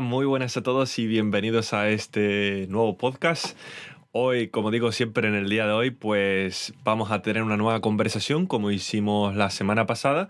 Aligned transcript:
Muy 0.00 0.26
buenas 0.26 0.56
a 0.56 0.62
todos 0.62 0.98
y 0.98 1.06
bienvenidos 1.06 1.72
a 1.72 1.88
este 1.88 2.66
nuevo 2.68 2.98
podcast. 2.98 3.56
Hoy, 4.12 4.48
como 4.48 4.70
digo 4.70 4.92
siempre 4.92 5.26
en 5.26 5.34
el 5.34 5.48
día 5.48 5.66
de 5.66 5.72
hoy, 5.72 5.90
pues 5.90 6.74
vamos 6.84 7.10
a 7.10 7.22
tener 7.22 7.42
una 7.42 7.56
nueva 7.56 7.80
conversación 7.80 8.46
como 8.46 8.70
hicimos 8.70 9.34
la 9.36 9.48
semana 9.48 9.86
pasada. 9.86 10.28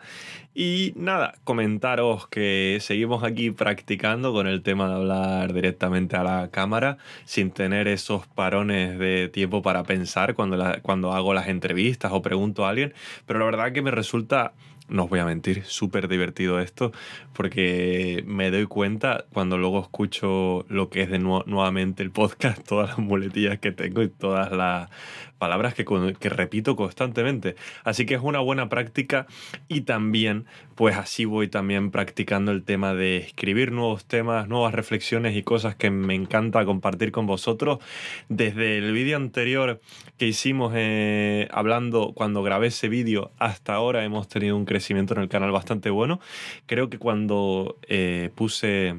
Y 0.54 0.92
nada, 0.94 1.34
comentaros 1.42 2.28
que 2.28 2.78
seguimos 2.80 3.24
aquí 3.24 3.50
practicando 3.50 4.32
con 4.32 4.46
el 4.46 4.62
tema 4.62 4.88
de 4.88 4.94
hablar 4.94 5.52
directamente 5.52 6.16
a 6.16 6.22
la 6.22 6.50
cámara 6.50 6.98
sin 7.24 7.50
tener 7.50 7.88
esos 7.88 8.26
parones 8.26 8.98
de 8.98 9.28
tiempo 9.28 9.62
para 9.62 9.82
pensar 9.82 10.34
cuando, 10.34 10.62
cuando 10.82 11.12
hago 11.12 11.34
las 11.34 11.48
entrevistas 11.48 12.12
o 12.12 12.22
pregunto 12.22 12.66
a 12.66 12.70
alguien. 12.70 12.94
Pero 13.26 13.40
la 13.40 13.46
verdad 13.46 13.72
que 13.72 13.82
me 13.82 13.90
resulta 13.90 14.52
no 14.88 15.04
os 15.04 15.10
voy 15.10 15.18
a 15.18 15.24
mentir, 15.24 15.64
súper 15.64 16.08
divertido 16.08 16.60
esto, 16.60 16.92
porque 17.32 18.22
me 18.26 18.50
doy 18.50 18.66
cuenta 18.66 19.24
cuando 19.32 19.58
luego 19.58 19.80
escucho 19.80 20.64
lo 20.68 20.90
que 20.90 21.02
es 21.02 21.10
de 21.10 21.18
nuevamente 21.18 22.02
el 22.02 22.10
podcast, 22.10 22.62
todas 22.68 22.90
las 22.90 22.98
muletillas 22.98 23.58
que 23.58 23.72
tengo 23.72 24.02
y 24.02 24.08
todas 24.08 24.52
las 24.52 24.90
palabras 25.38 25.74
que, 25.74 25.84
repito 26.28 26.76
constantemente. 26.76 27.56
Así 27.84 28.06
que 28.06 28.14
es 28.14 28.20
una 28.22 28.40
buena 28.40 28.68
práctica 28.68 29.26
y 29.68 29.82
también, 29.82 30.46
pues 30.74 30.96
así 30.96 31.24
voy 31.24 31.48
también 31.48 31.90
practicando 31.90 32.52
el 32.52 32.64
tema 32.64 32.94
de 32.94 33.18
escribir 33.18 33.72
nuevos 33.72 34.04
temas, 34.04 34.48
nuevas 34.48 34.74
reflexiones 34.74 35.36
y 35.36 35.42
cosas 35.42 35.76
que 35.76 35.90
me 35.90 36.14
encanta 36.14 36.64
compartir 36.64 37.12
con 37.12 37.26
vosotros. 37.26 37.78
Desde 38.28 38.78
el 38.78 38.92
vídeo 38.92 39.16
anterior 39.16 39.80
que 40.18 40.26
hicimos 40.26 40.72
eh, 40.74 41.48
hablando 41.50 42.12
cuando 42.14 42.42
grabé 42.42 42.68
ese 42.68 42.88
vídeo 42.88 43.30
hasta 43.38 43.74
ahora 43.74 44.04
hemos 44.04 44.28
tenido 44.28 44.56
un 44.56 44.64
crecimiento 44.64 45.14
en 45.14 45.22
el 45.22 45.28
canal 45.28 45.52
bastante 45.52 45.90
bueno. 45.90 46.20
Creo 46.66 46.90
que 46.90 46.98
cuando 46.98 47.76
eh, 47.88 48.30
puse 48.34 48.96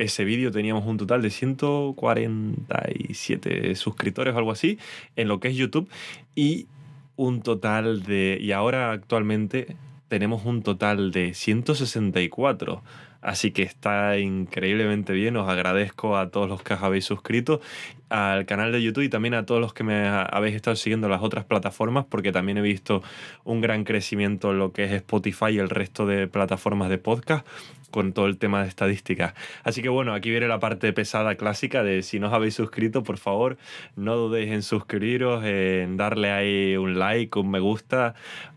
ese 0.00 0.24
vídeo 0.24 0.50
teníamos 0.50 0.86
un 0.86 0.96
total 0.96 1.20
de 1.20 1.28
147 1.30 3.74
suscriptores 3.74 4.34
o 4.34 4.38
algo 4.38 4.52
así 4.52 4.78
en 5.14 5.28
lo 5.28 5.40
que 5.40 5.48
es 5.48 5.56
YouTube 5.56 5.90
y 6.34 6.68
un 7.16 7.42
total 7.42 8.02
de... 8.02 8.38
Y 8.40 8.52
ahora 8.52 8.92
actualmente 8.92 9.76
tenemos 10.08 10.46
un 10.46 10.62
total 10.62 11.12
de 11.12 11.34
164. 11.34 12.82
Así 13.22 13.50
que 13.50 13.62
está 13.62 14.18
increíblemente 14.18 15.12
bien. 15.12 15.36
Os 15.36 15.48
agradezco 15.48 16.16
a 16.16 16.30
todos 16.30 16.48
los 16.48 16.62
que 16.62 16.74
os 16.74 16.82
habéis 16.82 17.04
suscrito 17.04 17.60
al 18.08 18.44
canal 18.44 18.72
de 18.72 18.82
YouTube 18.82 19.04
y 19.04 19.08
también 19.08 19.34
a 19.34 19.46
todos 19.46 19.60
los 19.60 19.72
que 19.72 19.84
me 19.84 20.08
habéis 20.08 20.56
estado 20.56 20.74
siguiendo 20.76 21.06
en 21.06 21.12
las 21.12 21.22
otras 21.22 21.44
plataformas, 21.44 22.06
porque 22.08 22.32
también 22.32 22.58
he 22.58 22.62
visto 22.62 23.02
un 23.44 23.60
gran 23.60 23.84
crecimiento 23.84 24.50
en 24.50 24.58
lo 24.58 24.72
que 24.72 24.84
es 24.84 24.92
Spotify 24.92 25.50
y 25.52 25.58
el 25.58 25.70
resto 25.70 26.06
de 26.06 26.26
plataformas 26.26 26.90
de 26.90 26.98
podcast 26.98 27.46
con 27.90 28.12
todo 28.12 28.26
el 28.26 28.38
tema 28.38 28.62
de 28.62 28.68
estadísticas. 28.68 29.34
Así 29.64 29.82
que 29.82 29.88
bueno, 29.88 30.14
aquí 30.14 30.30
viene 30.30 30.48
la 30.48 30.60
parte 30.60 30.92
pesada 30.92 31.34
clásica 31.34 31.82
de 31.82 32.02
si 32.02 32.18
no 32.18 32.28
os 32.28 32.32
habéis 32.32 32.54
suscrito, 32.54 33.02
por 33.02 33.18
favor, 33.18 33.58
no 33.96 34.16
dudéis 34.16 34.50
en 34.52 34.62
suscribiros, 34.62 35.44
en 35.44 35.96
darle 35.96 36.30
ahí 36.30 36.76
un 36.76 36.98
like, 36.98 37.38
un 37.38 37.50
me 37.50 37.60
gusta 37.60 38.14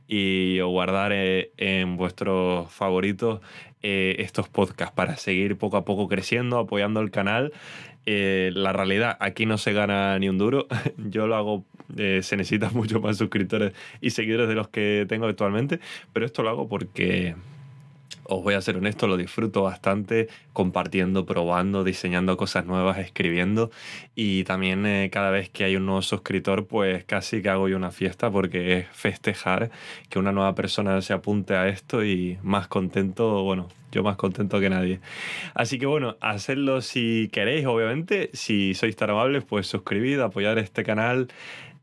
y 0.08 0.60
o 0.60 0.70
guardar 0.70 1.12
eh, 1.14 1.52
en 1.58 1.98
vuestros 1.98 2.72
favoritos 2.72 3.42
eh, 3.84 4.16
estos 4.20 4.48
podcasts 4.48 4.96
para 4.96 5.18
seguir 5.18 5.58
poco 5.58 5.78
a 5.78 5.84
poco 5.84 6.08
creciendo, 6.08 6.58
apoyando 6.58 7.02
el 7.02 7.12
canal. 7.12 7.52
Eh, 8.06 8.52
la 8.54 8.74
realidad, 8.74 9.18
aquí 9.20 9.46
no 9.46 9.58
se 9.58 9.74
gana 9.74 10.18
ni 10.20 10.30
un 10.30 10.38
duro. 10.38 10.68
Yo 10.98 11.28
lo 11.28 11.36
hago, 11.36 11.66
eh, 11.98 12.22
se 12.24 12.38
necesitan 12.38 12.72
mucho 12.74 13.00
más 13.00 13.18
suscriptores 13.18 13.74
y 14.02 14.12
seguidores 14.12 14.48
de 14.48 14.56
los 14.56 14.70
que 14.70 15.06
tengo 15.08 15.26
actualmente, 15.26 15.80
pero 16.14 16.26
esto 16.26 16.44
lo 16.44 16.50
hago 16.50 16.68
porque 16.68 17.36
os 18.26 18.44
voy 18.44 18.54
a 18.54 18.62
ser 18.62 18.78
honesto, 18.78 19.08
lo 19.08 19.18
disfruto 19.18 19.64
bastante 19.64 20.28
compartiendo, 20.54 21.26
probando, 21.26 21.84
diseñando 21.84 22.38
cosas 22.38 22.66
nuevas, 22.66 23.00
escribiendo 23.00 23.72
y 24.16 24.44
también 24.44 24.86
eh, 24.86 25.10
cada 25.12 25.32
vez 25.32 25.50
que 25.50 25.64
hay 25.64 25.76
un 25.76 25.86
nuevo 25.86 26.02
suscriptor 26.02 26.68
pues 26.68 27.04
casi 27.06 27.42
que 27.42 27.50
hago 27.50 27.68
yo 27.68 27.78
una 27.78 27.92
fiesta 27.92 28.32
porque 28.32 28.78
es 28.78 28.88
festejar 28.92 29.72
que 30.10 30.20
una 30.20 30.32
nueva 30.32 30.56
persona 30.56 31.02
se 31.02 31.14
apunte 31.14 31.56
a 31.56 31.68
esto 31.68 32.04
y 32.04 32.38
más 32.44 32.68
contento, 32.68 33.44
bueno, 33.44 33.68
yo 33.92 34.04
más 34.04 34.16
contento 34.16 34.60
que 34.60 34.70
nadie. 34.70 35.00
Así 35.54 35.78
que 35.78 35.86
bueno, 35.86 36.18
hacedlo 36.20 36.82
si 36.82 37.30
queréis, 37.32 37.66
obviamente, 37.66 38.30
si 38.34 38.74
sois 38.74 38.96
tan 38.96 39.12
amables 39.12 39.44
pues 39.44 39.68
suscribid, 39.68 40.20
apoyar 40.20 40.58
este 40.58 40.84
canal 40.84 41.28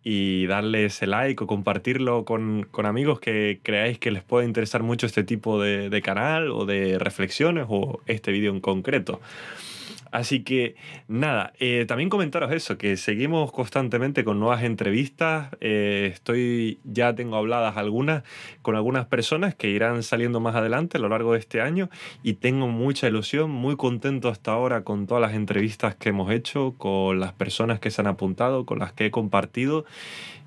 y 0.02 0.46
darle 0.46 0.86
ese 0.86 1.06
like 1.06 1.44
o 1.44 1.46
compartirlo 1.46 2.24
con, 2.24 2.66
amigos 2.84 3.20
que 3.20 3.60
creáis 3.62 3.98
que 3.98 4.10
les 4.10 4.22
pueda 4.22 4.46
interesar 4.46 4.82
mucho 4.82 5.06
este 5.06 5.24
tipo 5.24 5.60
de, 5.60 5.90
de 5.90 6.02
canal 6.02 6.50
o 6.50 6.64
de 6.64 6.98
reflexiones 6.98 7.66
o 7.68 8.00
este 8.06 8.32
vídeo 8.32 8.50
en 8.52 8.60
concreto. 8.60 9.20
Así 10.10 10.43
que 10.43 10.75
nada, 11.09 11.53
eh, 11.60 11.84
también 11.87 12.09
comentaros 12.09 12.53
eso, 12.53 12.76
que 12.78 12.97
seguimos 12.97 13.53
constantemente 13.53 14.25
con 14.25 14.41
nuevas 14.41 14.65
entrevistas. 14.65 15.48
Eh, 15.60 16.10
estoy, 16.12 16.81
ya 16.84 17.15
tengo 17.15 17.37
habladas 17.37 17.76
algunas 17.76 18.25
con 18.62 18.75
algunas 18.75 19.06
personas 19.06 19.54
que 19.54 19.71
irán 19.71 20.03
saliendo 20.03 20.41
más 20.41 20.56
adelante 20.56 20.98
a 20.98 21.00
lo 21.00 21.09
largo 21.09 21.34
de 21.34 21.38
este 21.38 21.60
año 21.60 21.91
y 22.22 22.34
tengo 22.34 22.66
mucha 22.69 23.09
ilusión, 23.09 23.50
muy 23.50 23.76
contento 23.76 24.28
hasta 24.28 24.53
ahora 24.53 24.82
con 24.82 25.06
todas 25.06 25.21
las 25.22 25.34
entrevistas 25.34 25.94
que 25.94 26.09
hemos 26.09 26.32
hecho, 26.32 26.75
con 26.77 27.21
las 27.21 27.32
personas 27.32 27.78
que 27.78 27.91
se 27.91 28.00
han 28.00 28.09
apuntado, 28.09 28.66
con 28.66 28.78
las 28.78 28.92
que 28.92 29.06
he 29.06 29.10
compartido 29.10 29.84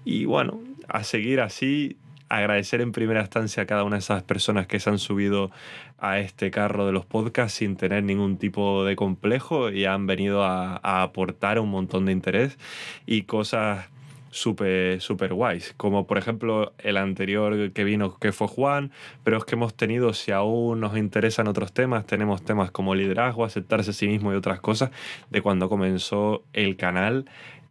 y 0.06 0.26
bueno, 0.26 0.60
a 0.90 1.04
seguir 1.04 1.40
así 1.40 1.98
agradecer 2.38 2.82
en 2.82 2.92
primera 2.92 3.22
instancia 3.22 3.64
a 3.64 3.66
cada 3.66 3.84
una 3.84 3.98
de 3.98 4.02
esas 4.02 4.24
personas 4.24 4.68
que 4.68 4.80
se 4.80 4.90
han 4.90 5.00
subido 5.00 5.52
a 6.00 6.20
este 6.20 6.52
carro 6.52 6.86
de 6.86 6.92
los 6.92 7.06
podcasts 7.06 7.58
sin 7.58 7.76
tener 7.76 8.04
ningún 8.04 8.38
tipo 8.38 8.84
de 8.84 8.96
complejo 8.96 9.70
y 9.70 9.86
han 9.86 10.06
venido 10.08 10.44
a, 10.44 10.76
aportar 11.02 11.60
un 11.60 11.70
montón 11.70 12.06
de 12.06 12.12
interés 12.12 12.58
y 13.06 13.24
cosas 13.24 13.88
súper 14.32 15.00
super 15.00 15.34
guays, 15.34 15.76
como 15.78 16.08
por 16.08 16.18
ejemplo 16.18 16.74
el 16.80 16.98
anterior 16.98 17.72
que 17.72 17.84
vino 17.84 18.18
que 18.18 18.32
fue 18.32 18.48
Juan, 18.48 18.92
pero 19.24 19.38
es 19.38 19.46
que 19.46 19.54
hemos 19.54 19.76
tenido, 19.76 20.12
si 20.14 20.32
aún 20.32 20.80
nos 20.80 20.98
interesan 20.98 21.48
otros 21.48 21.72
temas, 21.72 22.08
tenemos 22.08 22.44
temas 22.44 22.72
como 22.72 22.96
liderazgo, 22.96 23.46
aceptarse 23.46 23.92
a 23.92 23.94
sí 23.94 24.08
mismo 24.08 24.34
y 24.34 24.36
otras 24.36 24.60
cosas 24.60 24.90
de 25.30 25.42
cuando 25.42 25.70
comenzó 25.70 26.44
el 26.54 26.78
canal 26.78 27.26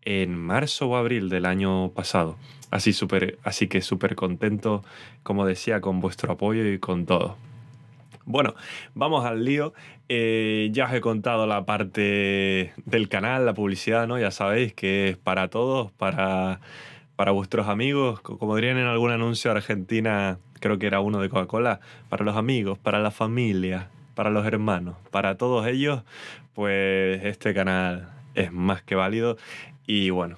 en 0.05 0.37
marzo 0.37 0.89
o 0.89 0.97
abril 0.97 1.29
del 1.29 1.47
año 1.47 1.91
pasado. 1.91 2.37
Así, 2.71 2.93
super, 2.93 3.39
así 3.45 3.69
que 3.69 3.83
súper 3.83 4.15
contento, 4.15 4.83
como 5.23 5.47
decía, 5.47 5.81
con 5.81 6.01
vuestro 6.01 6.33
apoyo 6.33 6.67
y 6.67 6.79
con 6.79 7.07
todo. 7.07 7.37
Bueno, 8.25 8.55
vamos 8.95 9.25
al 9.25 9.45
lío. 9.45 9.75
Eh, 10.09 10.71
ya 10.73 10.87
os 10.87 10.93
he 10.93 11.01
contado 11.01 11.47
la 11.47 11.65
parte 11.65 12.73
del 12.85 13.09
canal, 13.09 13.47
la 13.47 13.55
publicidad, 13.55 14.07
¿no? 14.07 14.19
Ya 14.19 14.31
sabéis 14.31 14.75
que 14.75 15.11
es 15.11 15.17
para 15.17 15.49
todos, 15.49 15.91
para, 15.93 16.61
para 17.17 17.33
vuestros 17.33 17.69
amigos. 17.69 18.21
Como 18.21 18.55
dirían 18.57 18.79
en 18.79 18.87
algún 18.87 19.11
anuncio 19.11 19.51
Argentina, 19.51 20.39
creo 20.61 20.79
que 20.79 20.87
era 20.87 21.01
uno 21.01 21.21
de 21.21 21.29
Coca-Cola, 21.29 21.81
para 22.09 22.25
los 22.25 22.37
amigos, 22.37 22.79
para 22.79 23.01
la 23.01 23.11
familia, 23.11 23.91
para 24.15 24.31
los 24.31 24.47
hermanos, 24.47 24.97
para 25.11 25.37
todos 25.37 25.67
ellos, 25.67 26.03
pues 26.55 27.25
este 27.25 27.53
canal 27.55 28.11
es 28.35 28.53
más 28.53 28.83
que 28.83 28.95
válido. 28.95 29.37
Y 29.87 30.11
bueno, 30.11 30.37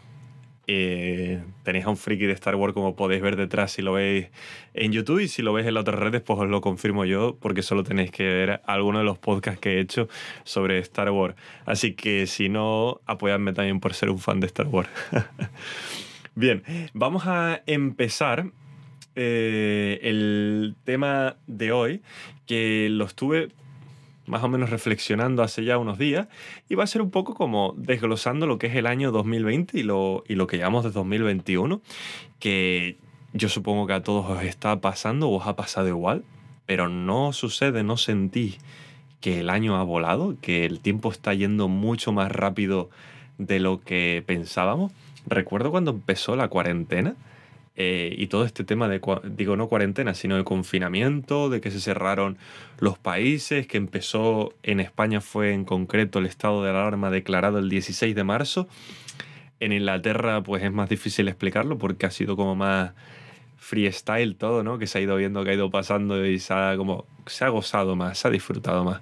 eh, 0.66 1.42
tenéis 1.62 1.84
a 1.84 1.90
un 1.90 1.96
friki 1.96 2.24
de 2.24 2.32
Star 2.32 2.56
Wars 2.56 2.72
como 2.72 2.96
podéis 2.96 3.20
ver 3.20 3.36
detrás 3.36 3.72
si 3.72 3.82
lo 3.82 3.92
veis 3.92 4.28
en 4.72 4.92
YouTube 4.92 5.20
y 5.20 5.28
si 5.28 5.42
lo 5.42 5.52
veis 5.52 5.66
en 5.66 5.74
las 5.74 5.82
otras 5.82 6.00
redes 6.00 6.22
pues 6.22 6.38
os 6.38 6.48
lo 6.48 6.62
confirmo 6.62 7.04
yo 7.04 7.36
porque 7.38 7.62
solo 7.62 7.84
tenéis 7.84 8.10
que 8.10 8.24
ver 8.24 8.62
alguno 8.64 8.98
de 8.98 9.04
los 9.04 9.18
podcasts 9.18 9.60
que 9.60 9.74
he 9.74 9.80
hecho 9.80 10.08
sobre 10.44 10.78
Star 10.78 11.10
Wars. 11.10 11.34
Así 11.66 11.94
que 11.94 12.26
si 12.26 12.48
no, 12.48 13.00
apoyadme 13.06 13.52
también 13.52 13.80
por 13.80 13.92
ser 13.94 14.10
un 14.10 14.18
fan 14.18 14.40
de 14.40 14.46
Star 14.46 14.66
Wars. 14.68 14.88
Bien, 16.34 16.62
vamos 16.94 17.26
a 17.26 17.62
empezar 17.66 18.46
eh, 19.14 20.00
el 20.02 20.74
tema 20.84 21.36
de 21.46 21.72
hoy 21.72 22.02
que 22.46 22.88
lo 22.90 23.04
estuve 23.04 23.48
más 24.26 24.42
o 24.42 24.48
menos 24.48 24.70
reflexionando 24.70 25.42
hace 25.42 25.64
ya 25.64 25.78
unos 25.78 25.98
días 25.98 26.28
y 26.68 26.74
va 26.74 26.84
a 26.84 26.86
ser 26.86 27.02
un 27.02 27.10
poco 27.10 27.34
como 27.34 27.74
desglosando 27.76 28.46
lo 28.46 28.58
que 28.58 28.68
es 28.68 28.76
el 28.76 28.86
año 28.86 29.12
2020 29.12 29.78
y 29.78 29.82
lo, 29.82 30.24
y 30.28 30.34
lo 30.34 30.46
que 30.46 30.58
llamamos 30.58 30.84
de 30.84 30.90
2021, 30.90 31.80
que 32.38 32.96
yo 33.32 33.48
supongo 33.48 33.86
que 33.86 33.94
a 33.94 34.02
todos 34.02 34.30
os 34.30 34.42
está 34.42 34.80
pasando 34.80 35.28
o 35.28 35.36
os 35.36 35.46
ha 35.46 35.56
pasado 35.56 35.88
igual, 35.88 36.24
pero 36.66 36.88
no 36.88 37.32
sucede, 37.32 37.82
no 37.82 37.96
sentí 37.96 38.56
que 39.20 39.40
el 39.40 39.50
año 39.50 39.76
ha 39.76 39.82
volado, 39.82 40.36
que 40.40 40.64
el 40.64 40.80
tiempo 40.80 41.10
está 41.10 41.34
yendo 41.34 41.68
mucho 41.68 42.12
más 42.12 42.30
rápido 42.30 42.90
de 43.38 43.58
lo 43.58 43.80
que 43.80 44.22
pensábamos. 44.26 44.92
Recuerdo 45.26 45.70
cuando 45.70 45.92
empezó 45.92 46.36
la 46.36 46.48
cuarentena, 46.48 47.16
eh, 47.76 48.14
y 48.16 48.28
todo 48.28 48.44
este 48.44 48.62
tema 48.62 48.88
de, 48.88 49.00
digo, 49.24 49.56
no 49.56 49.68
cuarentena, 49.68 50.14
sino 50.14 50.36
de 50.36 50.44
confinamiento, 50.44 51.50
de 51.50 51.60
que 51.60 51.70
se 51.72 51.80
cerraron 51.80 52.38
los 52.78 52.98
países, 52.98 53.66
que 53.66 53.78
empezó 53.78 54.54
en 54.62 54.78
España 54.78 55.20
fue 55.20 55.52
en 55.52 55.64
concreto 55.64 56.20
el 56.20 56.26
estado 56.26 56.62
de 56.62 56.70
alarma 56.70 57.10
declarado 57.10 57.58
el 57.58 57.68
16 57.68 58.14
de 58.14 58.24
marzo. 58.24 58.68
En 59.58 59.72
Inglaterra 59.72 60.42
pues 60.42 60.62
es 60.62 60.72
más 60.72 60.88
difícil 60.88 61.26
explicarlo 61.28 61.78
porque 61.78 62.06
ha 62.06 62.10
sido 62.10 62.36
como 62.36 62.54
más 62.54 62.92
freestyle 63.56 64.36
todo, 64.36 64.62
¿no? 64.62 64.78
Que 64.78 64.86
se 64.86 64.98
ha 64.98 65.00
ido 65.00 65.16
viendo, 65.16 65.42
que 65.42 65.50
ha 65.50 65.54
ido 65.54 65.70
pasando 65.70 66.24
y 66.24 66.38
se 66.38 66.52
ha, 66.54 66.76
como, 66.76 67.06
se 67.26 67.44
ha 67.44 67.48
gozado 67.48 67.96
más, 67.96 68.18
se 68.18 68.28
ha 68.28 68.30
disfrutado 68.30 68.84
más. 68.84 69.00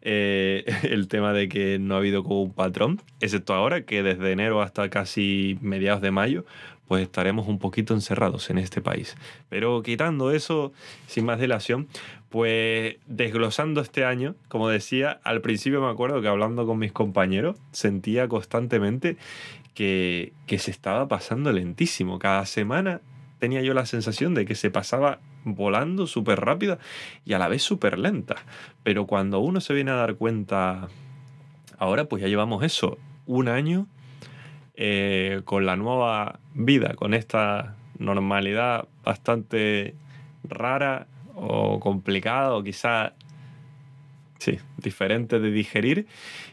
eh, 0.00 0.64
el 0.82 1.08
tema 1.08 1.32
de 1.32 1.48
que 1.48 1.78
no 1.78 1.94
ha 1.94 1.98
habido 1.98 2.24
como 2.24 2.42
un 2.42 2.52
patrón, 2.52 3.00
excepto 3.20 3.54
ahora 3.54 3.82
que 3.82 4.02
desde 4.02 4.32
enero 4.32 4.62
hasta 4.62 4.88
casi 4.88 5.58
mediados 5.60 6.00
de 6.00 6.10
mayo, 6.10 6.44
pues 6.88 7.02
estaremos 7.02 7.46
un 7.46 7.58
poquito 7.58 7.94
encerrados 7.94 8.48
en 8.48 8.58
este 8.58 8.80
país. 8.80 9.14
Pero 9.50 9.82
quitando 9.82 10.32
eso, 10.32 10.72
sin 11.06 11.26
más 11.26 11.38
dilación, 11.38 11.86
pues 12.30 12.96
desglosando 13.06 13.82
este 13.82 14.04
año, 14.04 14.34
como 14.48 14.68
decía, 14.68 15.20
al 15.22 15.42
principio 15.42 15.82
me 15.82 15.90
acuerdo 15.90 16.22
que 16.22 16.28
hablando 16.28 16.66
con 16.66 16.78
mis 16.78 16.92
compañeros, 16.92 17.56
sentía 17.72 18.26
constantemente 18.26 19.18
que, 19.74 20.32
que 20.46 20.58
se 20.58 20.70
estaba 20.70 21.06
pasando 21.08 21.52
lentísimo. 21.52 22.18
Cada 22.18 22.46
semana 22.46 23.02
tenía 23.38 23.60
yo 23.60 23.74
la 23.74 23.86
sensación 23.86 24.34
de 24.34 24.46
que 24.46 24.54
se 24.54 24.70
pasaba 24.70 25.20
volando 25.44 26.06
súper 26.06 26.40
rápida 26.40 26.78
y 27.24 27.34
a 27.34 27.38
la 27.38 27.48
vez 27.48 27.62
súper 27.62 27.98
lenta. 27.98 28.36
Pero 28.82 29.06
cuando 29.06 29.40
uno 29.40 29.60
se 29.60 29.74
viene 29.74 29.90
a 29.90 29.94
dar 29.94 30.14
cuenta, 30.14 30.88
ahora 31.78 32.06
pues 32.06 32.22
ya 32.22 32.28
llevamos 32.28 32.64
eso, 32.64 32.98
un 33.26 33.48
año 33.48 33.86
eh, 34.80 35.42
con 35.44 35.66
la 35.66 35.74
nueva 35.74 36.38
vida, 36.54 36.94
con 36.94 37.12
esta 37.12 37.74
normalidad 37.98 38.86
bastante 39.04 39.96
rara 40.44 41.08
o 41.34 41.80
complicada 41.80 42.54
o 42.54 42.62
quizá 42.62 43.12
sí, 44.38 44.58
diferente 44.76 45.40
de 45.40 45.50
digerir 45.50 46.06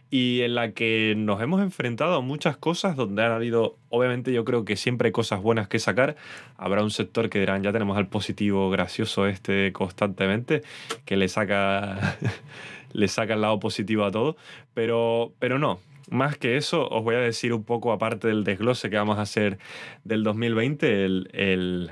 y 0.10 0.42
en 0.42 0.56
la 0.56 0.72
que 0.72 1.14
nos 1.16 1.40
hemos 1.40 1.62
enfrentado 1.62 2.16
a 2.16 2.22
muchas 2.22 2.58
cosas 2.58 2.96
donde 2.96 3.24
han 3.24 3.32
habido, 3.32 3.78
obviamente 3.90 4.34
yo 4.34 4.44
creo 4.44 4.66
que 4.66 4.76
siempre 4.76 5.10
hay 5.10 5.12
cosas 5.12 5.40
buenas 5.44 5.68
que 5.68 5.78
sacar, 5.78 6.16
habrá 6.58 6.82
un 6.82 6.90
sector 6.90 7.30
que 7.30 7.40
dirán 7.40 7.62
ya 7.62 7.72
tenemos 7.72 7.96
al 7.96 8.08
positivo 8.08 8.72
gracioso 8.72 9.28
este 9.28 9.72
constantemente 9.72 10.64
que 11.06 11.16
le 11.16 11.28
saca 11.28 12.18
le 12.94 13.08
saca 13.08 13.36
el 13.36 13.42
lado 13.42 13.60
positivo 13.60 14.04
a 14.04 14.10
todo, 14.10 14.36
pero, 14.74 15.32
pero 15.38 15.60
no, 15.60 15.80
más 16.10 16.38
que 16.38 16.58
eso, 16.58 16.88
os 16.88 17.04
voy 17.04 17.16
a 17.16 17.20
decir 17.20 17.54
un 17.54 17.64
poco, 17.64 17.92
aparte 17.92 18.28
del 18.28 18.44
desglose 18.44 18.90
que 18.90 18.98
vamos 18.98 19.18
a 19.18 19.22
hacer 19.22 19.58
del 20.04 20.24
2020, 20.24 21.06
el, 21.06 21.92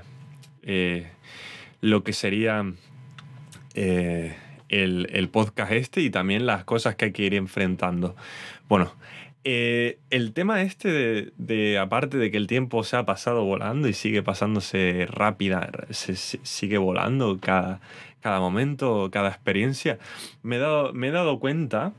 eh, 0.62 1.12
lo 1.82 2.04
que 2.04 2.14
sería 2.14 2.66
eh, 3.76 4.36
el, 4.70 5.30
podcast 5.30 5.72
este 5.72 6.02
y 6.02 6.10
también 6.10 6.46
las 6.46 6.64
cosas 6.64 6.96
que 6.96 7.06
hay 7.06 7.12
que 7.12 7.24
ir 7.24 7.34
enfrentando. 7.34 8.16
Bueno, 8.70 8.94
eh, 9.44 10.00
el 10.10 10.32
tema 10.34 10.62
este 10.62 11.32
de, 11.36 11.78
aparte 11.78 12.18
de 12.18 12.32
que 12.32 12.38
el 12.38 12.48
tiempo 12.48 12.84
se 12.84 12.96
ha 12.96 13.06
pasado 13.06 13.44
volando 13.44 13.88
y 13.88 13.94
sigue 13.94 14.24
pasándose 14.24 15.08
rápida, 15.10 15.70
se, 15.90 16.16
sigue 16.16 16.78
volando 16.78 17.40
cada, 17.42 17.82
cada 18.22 18.40
momento, 18.40 19.10
cada 19.12 19.30
experiencia, 19.30 20.00
me 20.44 20.60
dado, 20.60 20.94
me 20.94 21.10
he 21.10 21.12
dado 21.12 21.40
cuenta 21.40 21.94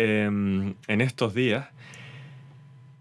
Em, 0.00 0.76
en 0.86 1.00
estos 1.00 1.34
días 1.34 1.66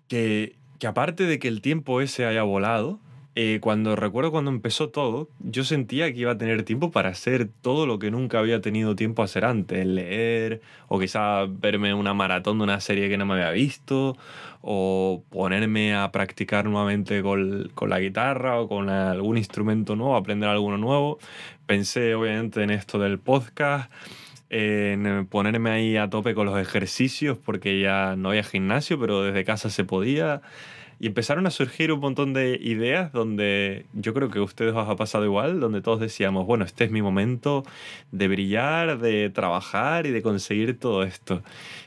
que, 0.07 0.55
que, 0.79 0.87
aparte 0.87 1.25
de 1.25 1.37
que 1.37 1.47
el 1.47 1.61
tiempo 1.61 2.01
ese 2.01 2.25
haya 2.25 2.41
volado, 2.41 2.99
eh, 3.35 3.59
cuando 3.61 3.95
recuerdo 3.95 4.31
cuando 4.31 4.49
empezó 4.49 4.89
todo, 4.89 5.29
yo 5.37 5.63
sentía 5.63 6.11
que 6.11 6.21
iba 6.21 6.31
a 6.31 6.39
tener 6.39 6.63
tiempo 6.63 6.89
para 6.89 7.09
hacer 7.09 7.49
todo 7.61 7.85
lo 7.85 7.99
que 7.99 8.09
nunca 8.09 8.39
había 8.39 8.61
tenido 8.61 8.95
tiempo 8.95 9.21
a 9.21 9.25
hacer 9.25 9.45
antes, 9.45 9.85
leer, 9.85 10.61
o 10.87 10.97
quizá 10.99 11.45
verme 11.47 11.93
una 11.93 12.15
maratón 12.15 12.57
de 12.57 12.63
una 12.63 12.79
serie 12.79 13.09
que 13.09 13.17
no 13.19 13.27
me 13.27 13.35
había 13.35 13.51
visto, 13.51 14.17
o 14.61 15.23
ponerme 15.29 15.93
a 15.93 16.11
practicar 16.11 16.65
nuevamente 16.65 17.21
con, 17.21 17.69
con 17.75 17.91
la 17.91 17.99
guitarra 17.99 18.59
o 18.59 18.67
con 18.67 18.89
algún 18.89 19.37
instrumento 19.37 19.95
nuevo, 19.95 20.15
aprender 20.15 20.49
alguno 20.49 20.79
nuevo. 20.79 21.19
Pensé 21.67 22.15
obviamente 22.15 22.63
en 22.63 22.71
esto 22.71 22.97
del 22.97 23.19
podcast 23.19 23.91
en 24.49 25.27
ponerme 25.27 25.69
ahí 25.69 25.97
a 25.97 26.09
tope 26.09 26.33
con 26.33 26.45
los 26.45 26.59
ejercicios 26.59 27.37
porque 27.37 27.79
ya 27.79 28.15
no 28.15 28.29
había 28.29 28.43
gimnasio, 28.43 28.99
pero 28.99 29.23
desde 29.23 29.43
casa 29.43 29.69
se 29.69 29.83
podía. 29.83 30.41
Y 30.99 31.05
empezaron 31.05 31.45
a 31.45 31.51
surgir 31.51 31.91
un 31.91 31.99
montón 31.99 32.33
de 32.33 32.57
ideas 32.59 33.11
donde 33.11 33.85
yo 33.93 34.15
creo 34.15 34.31
que 34.31 34.39
a 34.39 34.41
ustedes 34.41 34.73
os 34.73 34.89
ha 34.89 34.95
pasado 34.95 35.25
igual, 35.25 35.59
donde 35.59 35.81
todos 35.81 35.99
decíamos, 35.99 36.47
bueno, 36.47 36.65
este 36.65 36.85
es 36.85 36.91
mi 36.91 37.03
momento 37.03 37.63
de 38.11 38.27
brillar, 38.27 38.97
de 38.97 39.29
trabajar 39.29 40.07
y 40.07 40.11
de 40.11 40.23
conseguir 40.23 40.79
todo 40.79 41.03
esto. 41.03 41.43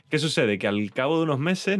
¿Qué 0.09 0.17
sucede? 0.17 0.57
Que 0.59 0.67
al 0.67 0.91
cabo 0.91 1.17
de 1.17 1.23
unos 1.23 1.39
meses, 1.39 1.77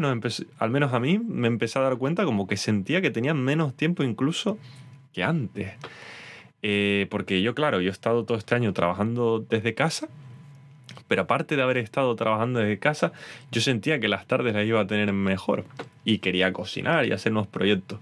al 0.60 0.70
menos 0.72 0.94
a 0.94 1.00
mí, 1.00 1.20
me 1.20 1.48
empecé 1.48 1.80
a 1.80 1.84
dar 1.84 1.98
cuenta 1.98 2.26
como 2.26 2.48
que 2.48 2.58
sentía 2.58 3.02
que 3.02 3.12
tenía 3.12 3.34
menos 3.34 3.78
tiempo 3.78 4.04
incluso 4.04 4.58
que 5.14 5.24
antes. 5.24 5.72
Eh, 6.64 7.08
porque 7.10 7.42
yo, 7.42 7.56
claro, 7.56 7.80
yo 7.80 7.90
he 7.90 7.94
estado 7.94 8.26
todo 8.26 8.38
este 8.38 8.56
año 8.56 8.74
trabajando 8.74 9.40
desde 9.40 9.74
casa 9.74 10.10
pero 11.08 11.24
aparte 11.24 11.56
de 11.56 11.62
haber 11.62 11.78
estado 11.78 12.16
trabajando 12.16 12.60
desde 12.60 12.80
casa, 12.80 13.12
yo 13.52 13.62
sentía 13.62 14.00
que 14.00 14.08
las 14.08 14.26
tardes 14.28 14.54
las 14.54 14.66
iba 14.66 14.80
a 14.80 14.88
tener 14.88 15.12
mejor 15.14 15.66
y 16.06 16.20
quería 16.20 16.54
cocinar 16.54 17.06
y 17.06 17.12
hacer 17.12 17.32
nuevos 17.32 17.48
proyectos. 17.50 18.00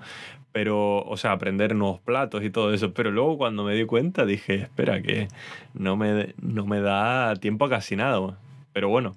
Pero, 0.52 1.04
o 1.04 1.16
sea, 1.16 1.32
aprender 1.32 1.76
nuevos 1.76 2.00
platos 2.00 2.44
y 2.44 2.50
todo 2.50 2.74
eso. 2.74 2.94
Pero 2.94 3.12
luego 3.12 3.38
cuando 3.38 3.64
me 3.64 3.76
di 3.76 3.86
cuenta 3.86 4.26
dije, 4.26 4.56
espera, 4.56 5.02
que 5.02 5.28
no 5.74 5.96
me, 5.96 6.34
no 6.42 6.66
me 6.66 6.82
da 6.82 7.36
tiempo 7.36 7.66
a 7.66 7.70
casi 7.70 7.96
nada. 7.96 8.38
Pero 8.74 8.90
bueno, 8.90 9.16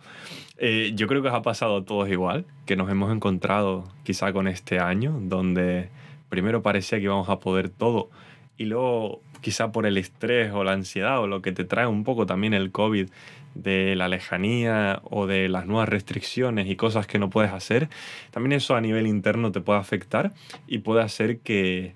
eh, 0.58 0.92
yo 0.94 1.06
creo 1.06 1.22
que 1.22 1.28
os 1.28 1.34
ha 1.34 1.42
pasado 1.42 1.78
a 1.78 1.84
todos 1.84 2.08
igual, 2.08 2.44
que 2.66 2.76
nos 2.76 2.90
hemos 2.90 3.12
encontrado 3.12 3.84
quizá 4.04 4.32
con 4.32 4.46
este 4.46 4.78
año, 4.78 5.18
donde 5.22 5.88
primero 6.28 6.62
parecía 6.62 6.98
que 6.98 7.04
íbamos 7.04 7.28
a 7.28 7.40
poder 7.40 7.68
todo 7.68 8.10
y 8.56 8.64
luego 8.64 9.20
quizá 9.40 9.72
por 9.72 9.86
el 9.86 9.98
estrés 9.98 10.52
o 10.52 10.64
la 10.64 10.72
ansiedad 10.72 11.20
o 11.20 11.26
lo 11.26 11.42
que 11.42 11.52
te 11.52 11.64
trae 11.64 11.86
un 11.86 12.04
poco 12.04 12.26
también 12.26 12.54
el 12.54 12.70
COVID, 12.70 13.08
de 13.54 13.94
la 13.96 14.08
lejanía 14.08 15.00
o 15.04 15.26
de 15.26 15.48
las 15.48 15.66
nuevas 15.66 15.88
restricciones 15.88 16.68
y 16.68 16.76
cosas 16.76 17.06
que 17.06 17.18
no 17.18 17.30
puedes 17.30 17.52
hacer, 17.52 17.88
también 18.30 18.52
eso 18.52 18.74
a 18.74 18.80
nivel 18.80 19.06
interno 19.06 19.52
te 19.52 19.60
puede 19.60 19.78
afectar 19.78 20.32
y 20.66 20.78
puede 20.78 21.02
hacer 21.02 21.38
que, 21.40 21.94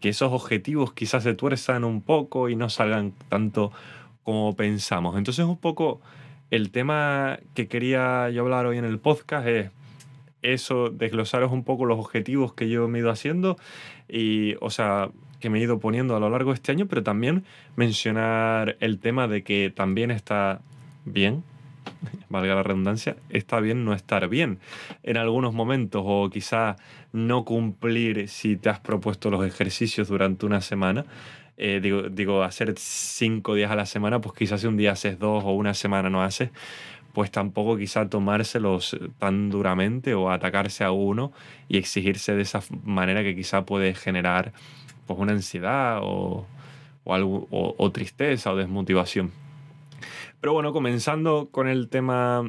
que 0.00 0.10
esos 0.10 0.32
objetivos 0.32 0.92
quizás 0.92 1.22
se 1.22 1.34
tuerzan 1.34 1.84
un 1.84 2.02
poco 2.02 2.48
y 2.48 2.56
no 2.56 2.68
salgan 2.68 3.12
tanto 3.28 3.72
como 4.22 4.54
pensamos. 4.56 5.16
Entonces 5.16 5.44
un 5.44 5.58
poco 5.58 6.00
el 6.50 6.70
tema 6.70 7.38
que 7.54 7.68
quería 7.68 8.28
yo 8.30 8.42
hablar 8.42 8.66
hoy 8.66 8.78
en 8.78 8.84
el 8.84 8.98
podcast 8.98 9.46
es 9.46 9.70
eso, 10.42 10.90
desglosaros 10.90 11.52
un 11.52 11.64
poco 11.64 11.86
los 11.86 11.98
objetivos 11.98 12.52
que 12.52 12.68
yo 12.68 12.88
me 12.88 12.98
he 12.98 13.00
ido 13.00 13.10
haciendo 13.10 13.56
y, 14.08 14.56
o 14.60 14.70
sea, 14.70 15.10
que 15.40 15.50
me 15.50 15.58
he 15.58 15.62
ido 15.62 15.78
poniendo 15.78 16.16
a 16.16 16.20
lo 16.20 16.28
largo 16.30 16.50
de 16.50 16.56
este 16.56 16.72
año, 16.72 16.86
pero 16.86 17.02
también 17.02 17.44
mencionar 17.76 18.76
el 18.80 18.98
tema 18.98 19.28
de 19.28 19.42
que 19.42 19.72
también 19.74 20.10
está 20.10 20.60
bien, 21.04 21.44
valga 22.28 22.54
la 22.54 22.62
redundancia, 22.62 23.16
está 23.28 23.60
bien 23.60 23.84
no 23.84 23.94
estar 23.94 24.28
bien 24.28 24.58
en 25.02 25.16
algunos 25.16 25.52
momentos 25.54 26.02
o 26.04 26.30
quizá 26.30 26.76
no 27.12 27.44
cumplir 27.44 28.28
si 28.28 28.56
te 28.56 28.68
has 28.68 28.80
propuesto 28.80 29.30
los 29.30 29.46
ejercicios 29.46 30.08
durante 30.08 30.46
una 30.46 30.60
semana. 30.60 31.04
Eh, 31.58 31.80
digo, 31.82 32.02
digo, 32.08 32.42
hacer 32.42 32.74
cinco 32.78 33.54
días 33.54 33.70
a 33.70 33.76
la 33.76 33.86
semana, 33.86 34.20
pues 34.20 34.34
quizás 34.34 34.62
si 34.62 34.66
un 34.66 34.76
día 34.76 34.92
haces 34.92 35.18
dos 35.18 35.44
o 35.44 35.52
una 35.52 35.74
semana 35.74 36.10
no 36.10 36.22
haces, 36.22 36.50
pues 37.12 37.30
tampoco 37.30 37.76
quizá 37.76 38.08
tomárselos 38.08 38.96
tan 39.18 39.50
duramente 39.50 40.14
o 40.14 40.30
atacarse 40.30 40.82
a 40.82 40.92
uno 40.92 41.32
y 41.68 41.76
exigirse 41.76 42.34
de 42.34 42.42
esa 42.42 42.62
manera 42.84 43.22
que 43.22 43.36
quizá 43.36 43.66
puede 43.66 43.94
generar 43.94 44.52
pues 45.06 45.18
una 45.18 45.32
ansiedad 45.32 46.00
o, 46.02 46.46
o, 47.04 47.14
algo, 47.14 47.46
o 47.50 47.92
tristeza 47.92 48.52
o 48.52 48.56
desmotivación. 48.56 49.30
Pero 50.42 50.54
bueno, 50.54 50.72
comenzando 50.72 51.50
con 51.52 51.68
el 51.68 51.88
tema 51.88 52.42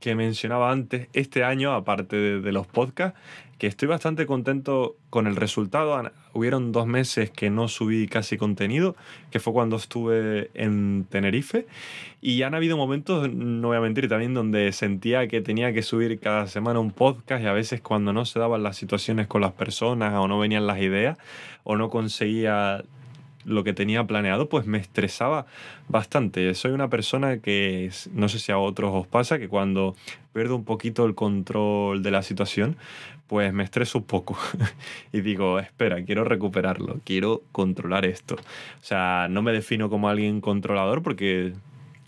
que 0.00 0.14
mencionaba 0.14 0.72
antes, 0.72 1.08
este 1.12 1.44
año, 1.44 1.74
aparte 1.74 2.16
de, 2.40 2.52
los 2.52 2.66
podcasts, 2.66 3.20
que 3.58 3.66
estoy 3.66 3.88
bastante 3.88 4.24
contento 4.24 4.96
con 5.10 5.26
el 5.26 5.36
resultado. 5.36 6.10
Hubieron 6.32 6.72
dos 6.72 6.86
meses 6.86 7.30
que 7.30 7.50
no 7.50 7.68
subí 7.68 8.08
casi 8.08 8.38
contenido, 8.38 8.96
que 9.30 9.38
fue 9.38 9.52
cuando 9.52 9.76
estuve 9.76 10.50
en 10.54 11.04
Tenerife. 11.10 11.66
Y 12.22 12.40
han 12.40 12.54
habido 12.54 12.78
momentos, 12.78 13.30
no 13.30 13.68
voy 13.68 13.76
a 13.76 13.80
mentir, 13.80 14.08
también 14.08 14.32
donde 14.32 14.72
sentía 14.72 15.28
que 15.28 15.42
tenía 15.42 15.74
que 15.74 15.82
subir 15.82 16.18
cada 16.18 16.46
semana 16.46 16.80
un 16.80 16.90
podcast 16.90 17.44
y 17.44 17.48
a 17.48 17.52
veces 17.52 17.82
cuando 17.82 18.14
no 18.14 18.24
se 18.24 18.38
daban 18.38 18.62
las 18.62 18.78
situaciones 18.78 19.26
con 19.26 19.42
las 19.42 19.52
personas 19.52 20.14
o 20.14 20.26
no 20.26 20.38
venían 20.38 20.66
las 20.66 20.78
ideas 20.78 21.18
o 21.64 21.76
no 21.76 21.90
conseguía 21.90 22.82
lo 23.46 23.64
que 23.64 23.72
tenía 23.72 24.04
planeado, 24.04 24.48
pues 24.48 24.66
me 24.66 24.78
estresaba 24.78 25.46
bastante. 25.88 26.52
Soy 26.54 26.72
una 26.72 26.90
persona 26.90 27.38
que, 27.38 27.90
no 28.12 28.28
sé 28.28 28.38
si 28.38 28.52
a 28.52 28.58
otros 28.58 28.90
os 28.92 29.06
pasa, 29.06 29.38
que 29.38 29.48
cuando 29.48 29.94
pierdo 30.34 30.56
un 30.56 30.64
poquito 30.64 31.06
el 31.06 31.14
control 31.14 32.02
de 32.02 32.10
la 32.10 32.22
situación, 32.22 32.76
pues 33.28 33.52
me 33.52 33.64
estreso 33.64 33.98
un 33.98 34.04
poco 34.04 34.36
y 35.12 35.20
digo, 35.20 35.58
espera, 35.58 36.04
quiero 36.04 36.24
recuperarlo, 36.24 37.00
quiero 37.04 37.42
controlar 37.52 38.04
esto. 38.04 38.34
O 38.34 38.84
sea, 38.84 39.28
no 39.30 39.42
me 39.42 39.52
defino 39.52 39.88
como 39.88 40.08
alguien 40.08 40.40
controlador 40.40 41.02
porque 41.02 41.54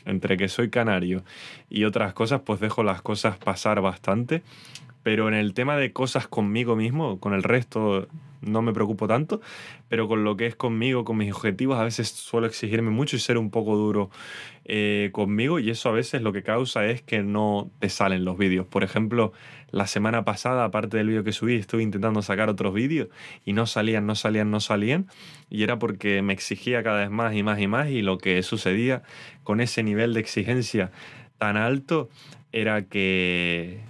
entre 0.05 0.37
que 0.37 0.49
soy 0.49 0.71
canario 0.71 1.23
y 1.71 1.85
otras 1.85 2.15
cosas, 2.15 2.41
pues 2.45 2.61
dejo 2.61 2.83
las 2.83 3.03
cosas 3.03 3.37
pasar 3.37 3.81
bastante. 3.81 4.43
Pero 5.09 5.27
en 5.27 5.33
el 5.33 5.55
tema 5.55 5.79
de 5.79 5.91
cosas 5.91 6.29
conmigo 6.29 6.77
mismo, 6.77 7.19
con 7.19 7.33
el 7.33 7.43
resto 7.43 8.09
no 8.43 8.61
me 8.61 8.75
preocupo 8.75 9.09
tanto, 9.09 9.41
pero 9.89 10.07
con 10.07 10.23
lo 10.23 10.37
que 10.37 10.45
es 10.45 10.55
conmigo, 10.55 11.07
con 11.07 11.17
mis 11.17 11.33
objetivos, 11.33 11.79
a 11.79 11.85
veces 11.85 12.09
suelo 12.11 12.47
exigirme 12.47 12.91
mucho 12.91 13.17
y 13.17 13.19
ser 13.19 13.39
un 13.39 13.51
poco 13.51 13.75
duro 13.75 14.11
eh, 14.67 15.09
conmigo 15.15 15.61
y 15.61 15.71
eso 15.71 15.89
a 15.89 15.93
veces 15.93 16.21
lo 16.21 16.35
que 16.35 16.43
causa 16.43 16.85
es 16.85 17.01
que 17.01 17.23
no 17.23 17.71
te 17.79 17.89
salen 17.89 18.27
los 18.27 18.37
vídeos. 18.37 18.67
Por 18.67 18.85
ejemplo, 18.85 19.33
la 19.71 19.87
semana 19.87 20.27
pasada, 20.27 20.65
aparte 20.65 20.99
del 20.99 21.09
vídeo 21.09 21.25
que 21.25 21.33
subí, 21.33 21.55
estuve 21.55 21.83
intentando 21.83 22.21
sacar 22.21 22.51
otros 22.51 22.75
vídeos 22.75 23.09
y 23.47 23.55
no 23.55 23.65
salían, 23.65 24.05
no 24.05 24.15
salían, 24.15 24.51
no 24.51 24.61
salían 24.61 25.07
y 25.49 25.63
era 25.63 25.79
porque 25.79 26.21
me 26.21 26.35
exigía 26.35 26.83
cada 26.83 26.99
vez 26.99 27.11
más 27.11 27.35
y 27.35 27.43
más 27.43 27.59
y 27.59 27.67
más 27.67 27.89
y 27.89 28.03
lo 28.03 28.19
que 28.19 28.43
sucedía 28.43 29.05
con 29.43 29.63
ese 29.63 29.83
nivel 29.83 30.13
de 30.13 30.21
exigencia 30.21 30.91
tan 31.39 31.57
alto 31.57 32.11
era 32.53 32.83
que 32.83 33.81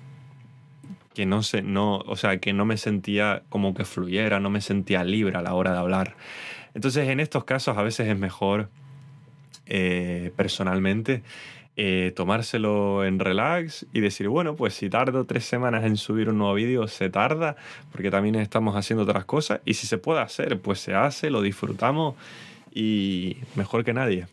que 1.18 1.26
no 1.26 1.42
sé, 1.42 1.62
no, 1.62 1.98
o 2.06 2.14
sea, 2.14 2.38
que 2.38 2.52
no 2.52 2.64
me 2.64 2.76
sentía 2.76 3.42
como 3.48 3.74
que 3.74 3.84
fluyera, 3.84 4.38
no 4.38 4.50
me 4.50 4.60
sentía 4.60 5.02
libre 5.02 5.36
a 5.36 5.42
la 5.42 5.52
hora 5.52 5.72
de 5.72 5.78
hablar. 5.78 6.14
Entonces, 6.74 7.08
en 7.08 7.18
estos 7.18 7.42
casos 7.42 7.76
a 7.76 7.82
veces 7.82 8.06
es 8.06 8.16
mejor 8.16 8.68
eh, 9.66 10.30
personalmente 10.36 11.24
eh, 11.76 12.12
tomárselo 12.14 13.04
en 13.04 13.18
relax 13.18 13.84
y 13.92 13.98
decir, 13.98 14.28
bueno, 14.28 14.54
pues 14.54 14.74
si 14.74 14.88
tardo 14.88 15.24
tres 15.24 15.44
semanas 15.44 15.84
en 15.84 15.96
subir 15.96 16.28
un 16.28 16.38
nuevo 16.38 16.54
vídeo, 16.54 16.86
se 16.86 17.10
tarda, 17.10 17.56
porque 17.90 18.12
también 18.12 18.36
estamos 18.36 18.76
haciendo 18.76 19.02
otras 19.02 19.24
cosas, 19.24 19.60
y 19.64 19.74
si 19.74 19.88
se 19.88 19.98
puede 19.98 20.20
hacer, 20.20 20.60
pues 20.60 20.78
se 20.78 20.94
hace, 20.94 21.30
lo 21.30 21.42
disfrutamos 21.42 22.14
y 22.72 23.38
mejor 23.56 23.82
que 23.82 23.92
nadie. 23.92 24.28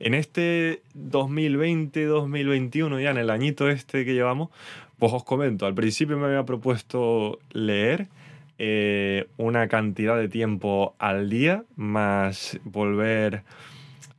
En 0.00 0.14
este 0.14 0.80
2020-2021, 0.96 3.02
ya 3.02 3.10
en 3.10 3.18
el 3.18 3.28
añito 3.28 3.68
este 3.68 4.06
que 4.06 4.14
llevamos, 4.14 4.48
pues 5.02 5.14
os 5.14 5.24
comento, 5.24 5.66
al 5.66 5.74
principio 5.74 6.16
me 6.16 6.26
había 6.26 6.44
propuesto 6.44 7.40
leer 7.50 8.06
eh, 8.58 9.26
una 9.36 9.66
cantidad 9.66 10.16
de 10.16 10.28
tiempo 10.28 10.94
al 11.00 11.28
día, 11.28 11.64
más 11.74 12.60
volver 12.62 13.42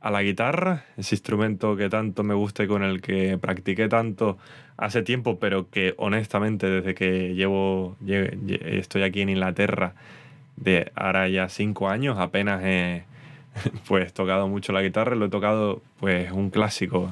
a 0.02 0.10
la 0.10 0.22
guitarra, 0.22 0.84
ese 0.98 1.14
instrumento 1.14 1.74
que 1.74 1.88
tanto 1.88 2.22
me 2.22 2.34
gusta 2.34 2.64
y 2.64 2.66
con 2.66 2.82
el 2.82 3.00
que 3.00 3.38
practiqué 3.38 3.88
tanto 3.88 4.36
hace 4.76 5.00
tiempo, 5.00 5.38
pero 5.38 5.70
que 5.70 5.94
honestamente 5.96 6.68
desde 6.68 6.94
que 6.94 7.34
llevo, 7.34 7.96
estoy 8.04 9.04
aquí 9.04 9.22
en 9.22 9.30
Inglaterra, 9.30 9.94
de 10.56 10.92
ahora 10.96 11.30
ya 11.30 11.48
cinco 11.48 11.88
años, 11.88 12.18
apenas 12.18 12.62
he 12.62 13.04
pues 13.88 14.12
tocado 14.12 14.48
mucho 14.48 14.74
la 14.74 14.82
guitarra, 14.82 15.16
lo 15.16 15.24
he 15.24 15.30
tocado 15.30 15.80
pues 15.98 16.30
un 16.30 16.50
clásico 16.50 17.10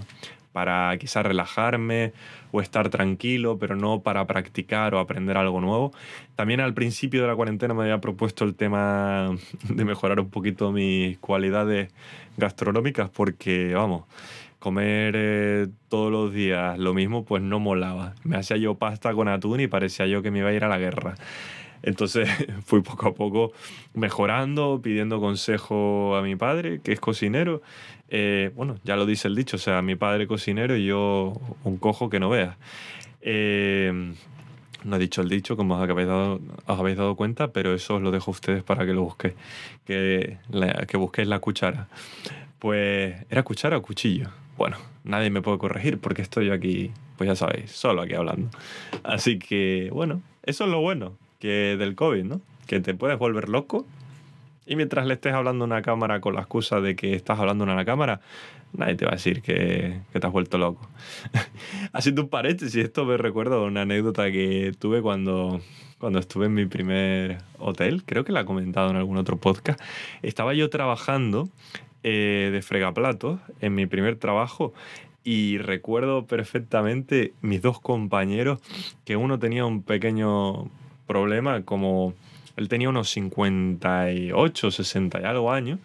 para 0.53 0.97
quizás 0.99 1.25
relajarme 1.25 2.13
o 2.51 2.61
estar 2.61 2.89
tranquilo, 2.91 3.59
pero 3.59 3.77
no 3.77 4.01
para 4.01 4.27
practicar 4.27 4.95
o 4.95 4.99
aprender 4.99 5.37
algo 5.37 5.61
nuevo. 5.61 5.93
También 6.37 6.61
al 6.61 6.75
principio 6.75 7.23
de 7.23 7.29
la 7.29 7.37
cuarentena 7.37 7.75
me 7.75 7.83
había 7.83 8.01
propuesto 8.01 8.45
el 8.45 8.55
tema 8.55 9.31
de 9.69 9.85
mejorar 9.85 10.21
un 10.21 10.31
poquito 10.31 10.73
mis 10.73 11.19
cualidades 11.19 11.93
gastronómicas 12.37 13.11
porque, 13.11 13.75
vamos, 13.75 14.05
comer 14.59 15.15
eh, 15.17 15.67
todos 15.89 16.13
los 16.13 16.33
días 16.33 16.79
lo 16.79 16.95
mismo 16.95 17.25
pues 17.25 17.43
no 17.43 17.59
molaba. 17.59 18.15
Me 18.23 18.37
hacía 18.37 18.57
yo 18.57 18.77
pasta 18.77 19.13
con 19.13 19.29
atún 19.29 19.61
y 19.61 19.67
parecía 19.67 20.07
yo 20.07 20.23
que 20.23 20.31
me 20.31 20.39
iba 20.39 20.51
a 20.51 20.53
ir 20.53 20.65
a 20.65 20.69
la 20.69 20.79
guerra. 20.79 21.15
Entonces 21.83 22.29
fui 22.65 22.81
poco 22.81 23.09
a 23.09 23.15
poco 23.15 23.53
mejorando, 23.95 24.81
pidiendo 24.83 25.21
consejo 25.21 26.17
a 26.17 26.23
mi 26.23 26.37
padre, 26.37 26.81
que 26.81 26.93
es 26.93 27.01
cocinero. 27.01 27.61
Eh, 28.15 28.51
bueno, 28.55 28.77
ya 28.85 28.95
lo 28.95 29.07
dice 29.07 29.27
el 29.27 29.35
dicho, 29.35 29.57
o 29.57 29.59
sea, 29.59 29.81
mi 29.81 29.97
padre 29.97 30.27
cocinero 30.27 30.77
y 30.77 30.85
yo 30.85 31.33
un 31.65 31.79
cojo 31.79 32.11
que 32.11 32.21
no 32.21 32.29
vea. 32.29 32.59
Eh, 33.23 34.13
no 34.85 34.97
he 34.97 34.99
dicho 34.99 35.23
el 35.23 35.31
dicho, 35.31 35.57
como 35.57 35.77
os 35.77 35.89
habéis, 35.89 36.09
dado, 36.09 36.39
os 36.67 36.79
habéis 36.79 36.99
dado 36.99 37.17
cuenta, 37.17 37.53
pero 37.53 37.73
eso 37.73 37.95
os 37.95 38.03
lo 38.03 38.11
dejo 38.11 38.31
a 38.31 38.33
ustedes 38.33 38.63
para 38.63 38.85
que 38.85 38.93
lo 38.93 39.03
busquéis, 39.03 39.33
que, 39.87 40.37
que 40.87 40.97
busquéis 40.99 41.27
la 41.27 41.39
cuchara. 41.39 41.89
Pues, 42.59 43.15
¿era 43.31 43.43
cuchara 43.45 43.79
o 43.79 43.83
cuchillo? 43.83 44.29
Bueno, 44.59 44.77
nadie 45.05 45.31
me 45.31 45.41
puede 45.41 45.57
corregir 45.57 45.99
porque 45.99 46.21
estoy 46.21 46.51
aquí, 46.51 46.91
pues 47.17 47.29
ya 47.29 47.35
sabéis, 47.35 47.71
solo 47.71 48.03
aquí 48.03 48.13
hablando. 48.13 48.51
Así 49.05 49.39
que, 49.39 49.89
bueno, 49.91 50.21
eso 50.43 50.65
es 50.65 50.71
lo 50.71 50.83
bueno, 50.83 51.15
que 51.39 51.79
del 51.79 51.95
COVID, 51.95 52.25
¿no? 52.25 52.41
Que 52.67 52.79
te 52.81 52.93
puedes 52.93 53.19
volver 53.19 53.49
loco 53.49 53.87
y 54.67 54.77
mientras 54.77 55.07
le 55.07 55.15
estés 55.15 55.33
hablando 55.33 55.65
a 55.65 55.67
una 55.67 55.83
cámara 55.83 56.21
con 56.21 56.35
la 56.35 56.43
excusa 56.43 56.81
de 56.81 56.97
que 56.97 57.15
estás 57.15 57.39
hablando 57.39 57.65
a 57.65 57.73
una 57.73 57.85
cámara, 57.85 58.21
nadie 58.73 58.95
te 58.95 59.05
va 59.05 59.13
a 59.13 59.15
decir 59.15 59.43
que, 59.43 60.01
que 60.13 60.21
te 60.21 60.27
has 60.27 60.33
vuelto 60.33 60.59
loco. 60.59 60.89
Haciendo 61.93 62.23
un 62.23 62.29
paréntesis, 62.29 62.77
esto 62.77 63.05
me 63.05 63.17
recuerda 63.17 63.59
una 63.59 63.83
anécdota 63.83 64.31
que 64.31 64.73
tuve 64.79 65.03
cuando, 65.03 65.61
cuando 65.99 66.19
estuve 66.19 66.47
en 66.47 66.55
mi 66.55 66.67
primer 66.67 67.39
hotel, 67.59 68.05
creo 68.05 68.25
que 68.25 68.33
la 68.33 68.41
he 68.41 68.45
comentado 68.45 68.91
en 68.91 68.97
algún 68.97 69.17
otro 69.17 69.37
podcast. 69.37 69.81
Estaba 70.23 70.55
yo 70.55 70.71
trabajando 70.71 71.49
eh, 72.05 72.51
de 72.53 72.63
fregaplatos 72.63 73.41
en 73.61 73.75
mi 73.75 73.87
primer 73.87 74.17
trabajo 74.17 74.73
y 75.25 75.59
recuerdo 75.59 76.27
perfectamente 76.27 77.33
mis 77.41 77.63
dos 77.63 77.81
compañeros 77.81 78.59
que 79.05 79.17
uno 79.17 79.39
tenía 79.39 79.65
un 79.65 79.83
pequeño 79.83 80.69
problema, 81.07 81.63
como 81.63 82.15
él 82.57 82.69
tenía 82.69 82.89
unos 82.89 83.11
58, 83.11 84.71
60 84.71 85.21
y 85.21 85.25
algo 85.25 85.53
años, 85.53 85.79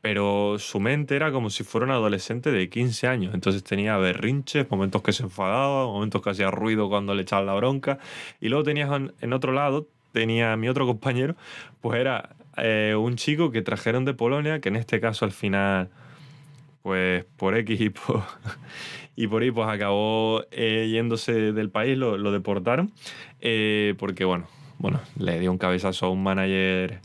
pero 0.00 0.58
su 0.58 0.78
mente 0.78 1.16
era 1.16 1.32
como 1.32 1.50
si 1.50 1.64
fuera 1.64 1.86
un 1.86 1.92
adolescente 1.92 2.52
de 2.52 2.68
15 2.68 3.08
años. 3.08 3.34
Entonces 3.34 3.64
tenía 3.64 3.96
berrinches, 3.96 4.70
momentos 4.70 5.02
que 5.02 5.12
se 5.12 5.24
enfadaba, 5.24 5.86
momentos 5.86 6.22
que 6.22 6.30
hacía 6.30 6.50
ruido 6.50 6.88
cuando 6.88 7.14
le 7.14 7.22
echaban 7.22 7.46
la 7.46 7.54
bronca. 7.54 7.98
Y 8.40 8.48
luego 8.48 8.62
tenías 8.62 8.90
en 9.20 9.32
otro 9.32 9.52
lado, 9.52 9.88
tenía 10.12 10.56
mi 10.56 10.68
otro 10.68 10.86
compañero, 10.86 11.34
pues 11.80 12.00
era 12.00 12.36
eh, 12.56 12.94
un 12.96 13.16
chico 13.16 13.50
que 13.50 13.62
trajeron 13.62 14.04
de 14.04 14.14
Polonia, 14.14 14.60
que 14.60 14.68
en 14.68 14.76
este 14.76 15.00
caso 15.00 15.24
al 15.24 15.32
final, 15.32 15.90
pues 16.82 17.24
por 17.36 17.56
X 17.56 17.80
y 17.80 17.90
por, 17.90 18.22
y 19.16 19.26
pues 19.26 19.68
acabó 19.68 20.44
eh, 20.50 20.88
yéndose 20.90 21.52
del 21.52 21.70
país, 21.70 21.98
lo, 21.98 22.16
lo 22.16 22.32
deportaron, 22.32 22.92
eh, 23.40 23.94
porque 23.98 24.24
bueno, 24.24 24.46
bueno, 24.78 25.00
le 25.18 25.38
dio 25.40 25.50
un 25.50 25.58
cabezazo 25.58 26.06
a 26.06 26.10
un 26.10 26.22
manager 26.22 27.00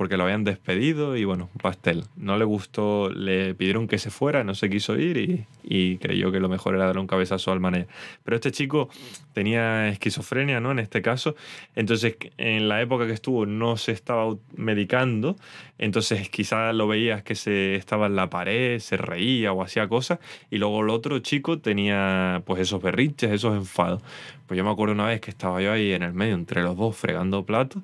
porque 0.00 0.16
lo 0.16 0.22
habían 0.22 0.44
despedido 0.44 1.14
y 1.14 1.26
bueno, 1.26 1.50
pastel. 1.60 2.04
No 2.16 2.38
le 2.38 2.46
gustó, 2.46 3.10
le 3.10 3.54
pidieron 3.54 3.86
que 3.86 3.98
se 3.98 4.08
fuera, 4.08 4.44
no 4.44 4.54
se 4.54 4.70
quiso 4.70 4.98
ir 4.98 5.46
y, 5.62 5.98
creyó 5.98 6.32
que 6.32 6.40
lo 6.40 6.48
mejor 6.48 6.74
era 6.74 6.86
darle 6.86 7.02
un 7.02 7.06
cabezazo 7.06 7.52
al 7.52 7.60
manager. 7.60 7.86
Pero 8.24 8.34
este 8.34 8.50
chico 8.50 8.88
tenía 9.34 9.90
esquizofrenia, 9.90 10.58
¿no? 10.58 10.70
En 10.72 10.78
este 10.78 11.02
caso. 11.02 11.36
Entonces, 11.76 12.16
en 12.38 12.66
la 12.66 12.80
época 12.80 13.06
que 13.06 13.12
estuvo 13.12 13.44
no 13.44 13.76
se 13.76 13.92
estaba 13.92 14.34
medicando, 14.56 15.36
entonces 15.76 16.30
quizás 16.30 16.74
lo 16.74 16.88
veías 16.88 17.22
que 17.22 17.34
se 17.34 17.74
estaba 17.74 18.06
en 18.06 18.16
la 18.16 18.30
pared, 18.30 18.78
se 18.78 18.96
reía 18.96 19.52
o 19.52 19.62
hacía 19.62 19.86
cosas 19.86 20.18
y 20.50 20.56
luego 20.56 20.80
el 20.80 20.88
otro 20.88 21.18
chico 21.18 21.58
tenía 21.58 22.42
pues 22.46 22.62
esos 22.62 22.80
berrinches, 22.80 23.32
esos 23.32 23.54
enfados. 23.54 24.02
Pues 24.46 24.56
yo 24.56 24.64
me 24.64 24.70
acuerdo 24.70 24.94
una 24.94 25.08
vez 25.08 25.20
que 25.20 25.30
estaba 25.30 25.60
yo 25.60 25.70
ahí 25.70 25.92
en 25.92 26.02
el 26.02 26.14
medio 26.14 26.36
entre 26.36 26.62
los 26.62 26.74
dos 26.74 26.96
fregando 26.96 27.44
platos 27.44 27.82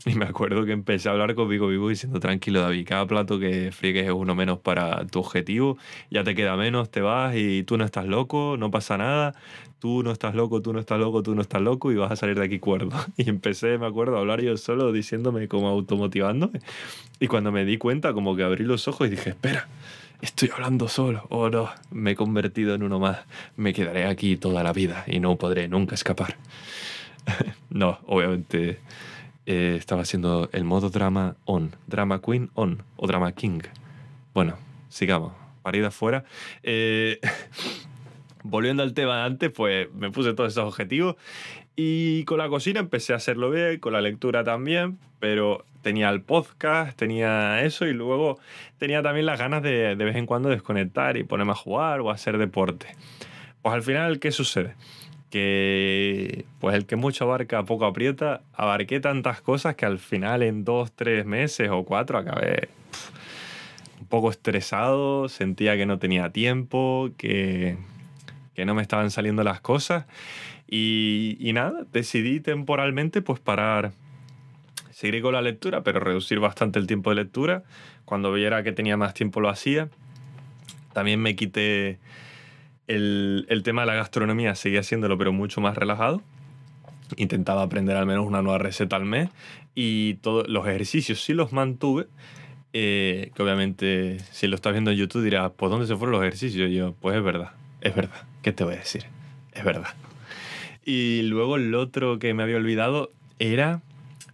y 0.06 0.14
me 0.14 0.26
acuerdo 0.26 0.64
que 0.64 0.72
empecé 0.72 1.08
a 1.08 1.12
hablar 1.12 1.34
con 1.34 1.48
Vigo 1.48 1.68
Vivo 1.68 1.88
diciendo, 1.88 2.20
tranquilo 2.20 2.60
David, 2.60 2.86
cada 2.86 3.06
plato 3.06 3.38
que 3.38 3.72
friegues 3.72 4.06
es 4.06 4.12
uno 4.12 4.34
menos 4.34 4.58
para 4.58 5.04
tu 5.06 5.18
objetivo, 5.20 5.78
ya 6.10 6.22
te 6.24 6.34
queda 6.34 6.56
menos, 6.56 6.90
te 6.90 7.00
vas 7.00 7.34
y 7.36 7.64
tú 7.64 7.76
no 7.76 7.84
estás 7.84 8.06
loco, 8.06 8.56
no 8.58 8.70
pasa 8.70 8.96
nada, 8.96 9.34
tú 9.80 10.02
no 10.02 10.12
estás 10.12 10.34
loco, 10.34 10.62
tú 10.62 10.72
no 10.72 10.80
estás 10.80 11.00
loco, 11.00 11.22
tú 11.22 11.34
no 11.34 11.42
estás 11.42 11.62
loco 11.62 11.90
y 11.90 11.96
vas 11.96 12.12
a 12.12 12.16
salir 12.16 12.38
de 12.38 12.44
aquí 12.44 12.58
cuerdo. 12.58 12.90
Y 13.16 13.28
empecé, 13.28 13.78
me 13.78 13.86
acuerdo, 13.86 14.16
a 14.16 14.20
hablar 14.20 14.40
yo 14.40 14.56
solo 14.56 14.92
diciéndome 14.92 15.48
como 15.48 15.68
automotivándome. 15.68 16.60
Y 17.18 17.26
cuando 17.26 17.50
me 17.50 17.64
di 17.64 17.78
cuenta, 17.78 18.12
como 18.12 18.36
que 18.36 18.44
abrí 18.44 18.64
los 18.64 18.86
ojos 18.86 19.08
y 19.08 19.10
dije, 19.10 19.30
espera, 19.30 19.66
estoy 20.22 20.50
hablando 20.54 20.88
solo. 20.88 21.26
Oh 21.30 21.50
no, 21.50 21.70
me 21.90 22.12
he 22.12 22.14
convertido 22.14 22.74
en 22.74 22.84
uno 22.84 23.00
más. 23.00 23.18
Me 23.56 23.72
quedaré 23.72 24.06
aquí 24.06 24.36
toda 24.36 24.62
la 24.62 24.72
vida 24.72 25.04
y 25.08 25.18
no 25.18 25.36
podré 25.36 25.66
nunca 25.66 25.96
escapar. 25.96 26.36
no, 27.70 27.98
obviamente 28.06 28.78
eh, 29.50 29.76
estaba 29.78 30.02
haciendo 30.02 30.50
el 30.52 30.64
modo 30.64 30.90
drama 30.90 31.34
on, 31.46 31.74
drama 31.86 32.20
queen 32.20 32.50
on 32.52 32.82
o 32.96 33.06
drama 33.06 33.32
king. 33.32 33.62
Bueno, 34.34 34.58
sigamos, 34.90 35.32
parida 35.62 35.90
fuera. 35.90 36.24
Eh, 36.62 37.18
volviendo 38.42 38.82
al 38.82 38.92
tema 38.92 39.24
antes, 39.24 39.50
pues 39.50 39.88
me 39.94 40.10
puse 40.10 40.34
todos 40.34 40.52
esos 40.52 40.66
objetivos 40.66 41.16
y 41.76 42.24
con 42.24 42.36
la 42.36 42.50
cocina 42.50 42.80
empecé 42.80 43.14
a 43.14 43.16
hacerlo 43.16 43.50
bien, 43.50 43.78
con 43.78 43.94
la 43.94 44.02
lectura 44.02 44.44
también, 44.44 44.98
pero 45.18 45.64
tenía 45.80 46.10
el 46.10 46.20
podcast, 46.20 46.98
tenía 46.98 47.62
eso 47.62 47.86
y 47.86 47.94
luego 47.94 48.38
tenía 48.76 49.02
también 49.02 49.24
las 49.24 49.38
ganas 49.38 49.62
de 49.62 49.96
de 49.96 50.04
vez 50.04 50.16
en 50.16 50.26
cuando 50.26 50.50
desconectar 50.50 51.16
y 51.16 51.24
ponerme 51.24 51.52
a 51.52 51.54
jugar 51.54 52.00
o 52.00 52.10
a 52.10 52.14
hacer 52.14 52.36
deporte. 52.36 52.88
Pues 53.62 53.74
al 53.74 53.82
final, 53.82 54.18
¿qué 54.18 54.30
sucede? 54.30 54.74
Que 55.30 56.44
pues 56.60 56.74
el 56.74 56.86
que 56.86 56.96
mucho 56.96 57.24
abarca 57.24 57.64
poco 57.64 57.86
aprieta, 57.86 58.42
abarqué 58.54 59.00
tantas 59.00 59.40
cosas 59.40 59.74
que 59.76 59.86
al 59.86 59.98
final 59.98 60.42
en 60.42 60.64
dos, 60.64 60.92
tres 60.92 61.26
meses 61.26 61.68
o 61.70 61.84
cuatro 61.84 62.18
acabé 62.18 62.68
un 64.00 64.06
poco 64.06 64.30
estresado, 64.30 65.28
sentía 65.28 65.76
que 65.76 65.86
no 65.86 65.98
tenía 65.98 66.30
tiempo, 66.30 67.10
que, 67.16 67.76
que 68.54 68.64
no 68.64 68.74
me 68.74 68.82
estaban 68.82 69.10
saliendo 69.10 69.44
las 69.44 69.60
cosas 69.60 70.06
y, 70.70 71.50
nada, 71.54 71.86
decidí 71.92 72.40
temporalmente 72.40 73.22
pues 73.22 73.40
parar 73.40 73.92
seguiré 74.90 75.22
con 75.22 75.32
la 75.32 75.40
lectura, 75.40 75.82
pero 75.82 76.00
reducir 76.00 76.40
bastante 76.40 76.78
el 76.78 76.86
tiempo 76.86 77.10
de 77.10 77.16
lectura. 77.16 77.62
Cuando 78.04 78.32
viera 78.32 78.62
que 78.62 78.72
tenía 78.72 78.96
más 78.96 79.14
tiempo 79.14 79.40
lo 79.40 79.48
hacía. 79.48 79.88
También 80.92 81.20
me 81.20 81.36
quité 81.36 81.98
el, 82.88 83.46
el 83.48 83.62
tema 83.62 83.82
de 83.82 83.86
la 83.86 83.94
gastronomía, 83.94 84.54
seguía 84.56 84.80
haciéndolo, 84.80 85.16
pero 85.16 85.32
mucho 85.32 85.60
más 85.60 85.76
relajado. 85.76 86.20
Intentaba 87.16 87.62
aprender 87.62 87.96
al 87.96 88.06
menos 88.06 88.26
una 88.26 88.42
nueva 88.42 88.58
receta 88.58 88.96
al 88.96 89.04
mes. 89.04 89.30
Y 89.74 90.14
todos 90.14 90.48
los 90.48 90.66
ejercicios 90.66 91.22
sí 91.22 91.32
los 91.34 91.52
mantuve. 91.52 92.06
eh, 92.72 93.30
que 93.34 93.42
obviamente, 93.42 94.18
si 94.30 94.46
lo 94.46 94.56
estás 94.56 94.72
viendo 94.72 94.90
en 94.90 94.98
YouTube, 94.98 95.22
dirás, 95.24 95.52
¿pues 95.56 95.70
dónde 95.70 95.86
se 95.86 95.96
fueron 95.96 96.12
los 96.12 96.22
ejercicios? 96.22 96.70
Y 96.70 96.74
yo, 96.74 96.94
pues 97.00 97.16
es 97.16 97.22
verdad, 97.22 97.52
es 97.80 97.94
verdad. 97.94 98.22
¿Qué 98.42 98.52
te 98.52 98.64
voy 98.64 98.74
a 98.74 98.78
decir? 98.78 99.04
Es 99.54 99.64
verdad. 99.64 99.94
Y 100.84 101.22
luego 101.22 101.56
el 101.56 101.74
otro 101.74 102.18
que 102.18 102.34
me 102.34 102.42
había 102.42 102.56
olvidado 102.56 103.10
era 103.38 103.80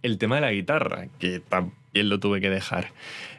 el 0.03 0.17
tema 0.17 0.35
de 0.35 0.41
la 0.41 0.51
guitarra, 0.51 1.07
que 1.19 1.39
también 1.39 2.09
lo 2.09 2.19
tuve 2.19 2.41
que 2.41 2.49
dejar. 2.49 2.89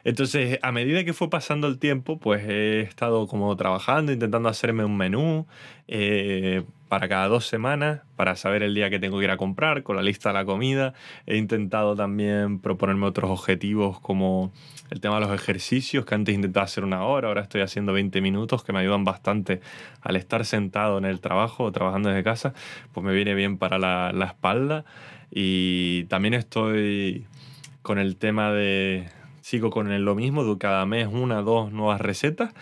Entonces, 0.07 0.61
a 0.63 0.71
medida 0.71 1.03
que 1.03 1.13
fue 1.13 1.29
pasando 1.29 1.67
el 1.67 1.81
tiempo, 1.81 2.21
pues 2.21 2.49
he 2.49 2.83
estado 2.83 3.27
como 3.27 3.57
trabajando, 3.57 4.13
intentando 4.13 4.49
hacerme 4.49 4.85
un 4.85 4.97
menú 4.97 5.49
eh, 5.89 6.63
para 6.89 7.09
cada 7.09 7.27
dos 7.27 7.49
semanas, 7.49 8.03
para 8.15 8.37
saber 8.37 8.63
el 8.63 8.73
día 8.73 8.89
que 8.89 9.01
tengo 9.01 9.19
que 9.19 9.25
ir 9.25 9.33
a 9.33 9.37
comprar, 9.37 9.83
con 9.83 9.97
la 9.97 10.03
lista 10.03 10.29
de 10.29 10.35
la 10.35 10.45
comida. 10.45 10.95
He 11.27 11.37
intentado 11.37 11.97
también 11.97 12.61
proponerme 12.61 13.05
otros 13.05 13.33
objetivos 13.33 13.99
como 13.99 14.53
el 14.91 15.01
tema 15.01 15.17
de 15.17 15.23
los 15.23 15.35
ejercicios, 15.35 16.07
que 16.07 16.15
antes 16.15 16.37
intentaba 16.37 16.63
hacer 16.63 16.85
una 16.85 17.03
hora, 17.03 17.27
ahora 17.27 17.43
estoy 17.43 17.63
haciendo 17.63 17.93
20 17.93 18.21
minutos, 18.21 18.63
que 18.63 18.73
me 18.73 18.79
ayudan 18.79 19.03
bastante 19.03 19.61
al 20.03 20.15
estar 20.15 20.45
sentado 20.45 20.99
en 20.99 21.05
el 21.05 21.19
trabajo 21.19 21.65
o 21.65 21.73
trabajando 21.73 22.11
desde 22.11 22.23
casa, 22.23 22.55
pues 22.93 23.05
me 23.05 23.13
viene 23.13 23.35
bien 23.35 23.59
para 23.59 23.77
la, 23.81 24.13
la 24.13 24.27
espalda. 24.27 24.85
Y 25.33 26.05
también 26.05 26.35
estoy 26.35 27.27
con 27.83 27.99
el 27.99 28.15
tema 28.15 28.53
de... 28.53 29.09
Sigo 29.47 29.71
con 29.71 30.05
lo 30.05 30.15
mismo, 30.17 30.59
cada 30.59 30.87
mes 30.87 31.07
una, 31.07 31.41
dos 31.41 31.71
nuevas 31.71 32.01
recetas. 32.01 32.53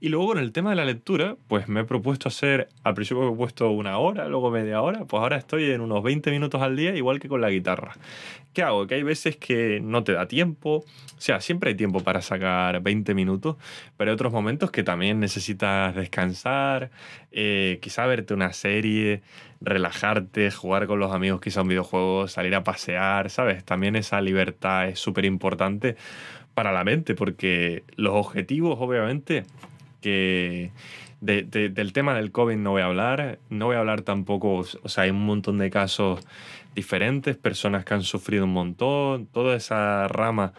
Y 0.00 0.10
luego 0.10 0.26
con 0.26 0.38
el 0.38 0.52
tema 0.52 0.68
de 0.68 0.76
la 0.76 0.84
lectura, 0.84 1.38
pues 1.48 1.66
me 1.66 1.80
he 1.80 1.84
propuesto 1.84 2.28
hacer, 2.28 2.68
al 2.84 2.92
principio 2.92 3.22
me 3.22 3.32
he 3.32 3.36
puesto 3.36 3.70
una 3.70 3.96
hora, 3.96 4.28
luego 4.28 4.50
media 4.50 4.82
hora, 4.82 5.06
pues 5.06 5.18
ahora 5.18 5.38
estoy 5.38 5.70
en 5.70 5.80
unos 5.80 6.02
20 6.02 6.30
minutos 6.30 6.60
al 6.60 6.76
día, 6.76 6.94
igual 6.94 7.20
que 7.20 7.28
con 7.28 7.40
la 7.40 7.48
guitarra. 7.48 7.94
¿Qué 8.52 8.62
hago? 8.62 8.86
Que 8.86 8.96
hay 8.96 9.02
veces 9.02 9.38
que 9.38 9.80
no 9.82 10.04
te 10.04 10.12
da 10.12 10.28
tiempo, 10.28 10.84
o 11.16 11.20
sea, 11.20 11.40
siempre 11.40 11.70
hay 11.70 11.74
tiempo 11.74 12.00
para 12.00 12.20
sacar 12.20 12.82
20 12.82 13.14
minutos, 13.14 13.56
pero 13.96 14.10
hay 14.10 14.14
otros 14.14 14.30
momentos 14.30 14.70
que 14.70 14.82
también 14.82 15.18
necesitas 15.18 15.94
descansar, 15.94 16.90
eh, 17.32 17.78
quizá 17.80 18.04
verte 18.04 18.34
una 18.34 18.52
serie, 18.52 19.22
relajarte, 19.60 20.50
jugar 20.50 20.86
con 20.86 20.98
los 20.98 21.12
amigos 21.12 21.40
quizá 21.40 21.62
un 21.62 21.68
videojuego, 21.68 22.28
salir 22.28 22.54
a 22.54 22.64
pasear, 22.64 23.30
¿sabes? 23.30 23.64
También 23.64 23.96
esa 23.96 24.20
libertad 24.20 24.88
es 24.88 24.98
súper 24.98 25.24
importante 25.24 25.96
para 26.54 26.72
la 26.72 26.84
mente, 26.84 27.14
porque 27.14 27.84
los 27.96 28.14
objetivos, 28.14 28.78
obviamente, 28.80 29.44
que 30.00 30.72
de, 31.20 31.42
de, 31.42 31.68
del 31.68 31.92
tema 31.92 32.14
del 32.14 32.32
COVID 32.32 32.56
no 32.56 32.72
voy 32.72 32.82
a 32.82 32.86
hablar, 32.86 33.38
no 33.50 33.66
voy 33.66 33.76
a 33.76 33.80
hablar 33.80 34.02
tampoco, 34.02 34.64
o 34.82 34.88
sea, 34.88 35.04
hay 35.04 35.10
un 35.10 35.24
montón 35.24 35.58
de 35.58 35.70
casos 35.70 36.20
diferentes, 36.74 37.36
personas 37.36 37.84
que 37.84 37.94
han 37.94 38.02
sufrido 38.02 38.44
un 38.44 38.52
montón, 38.52 39.26
toda 39.26 39.56
esa 39.56 40.08
rama 40.08 40.52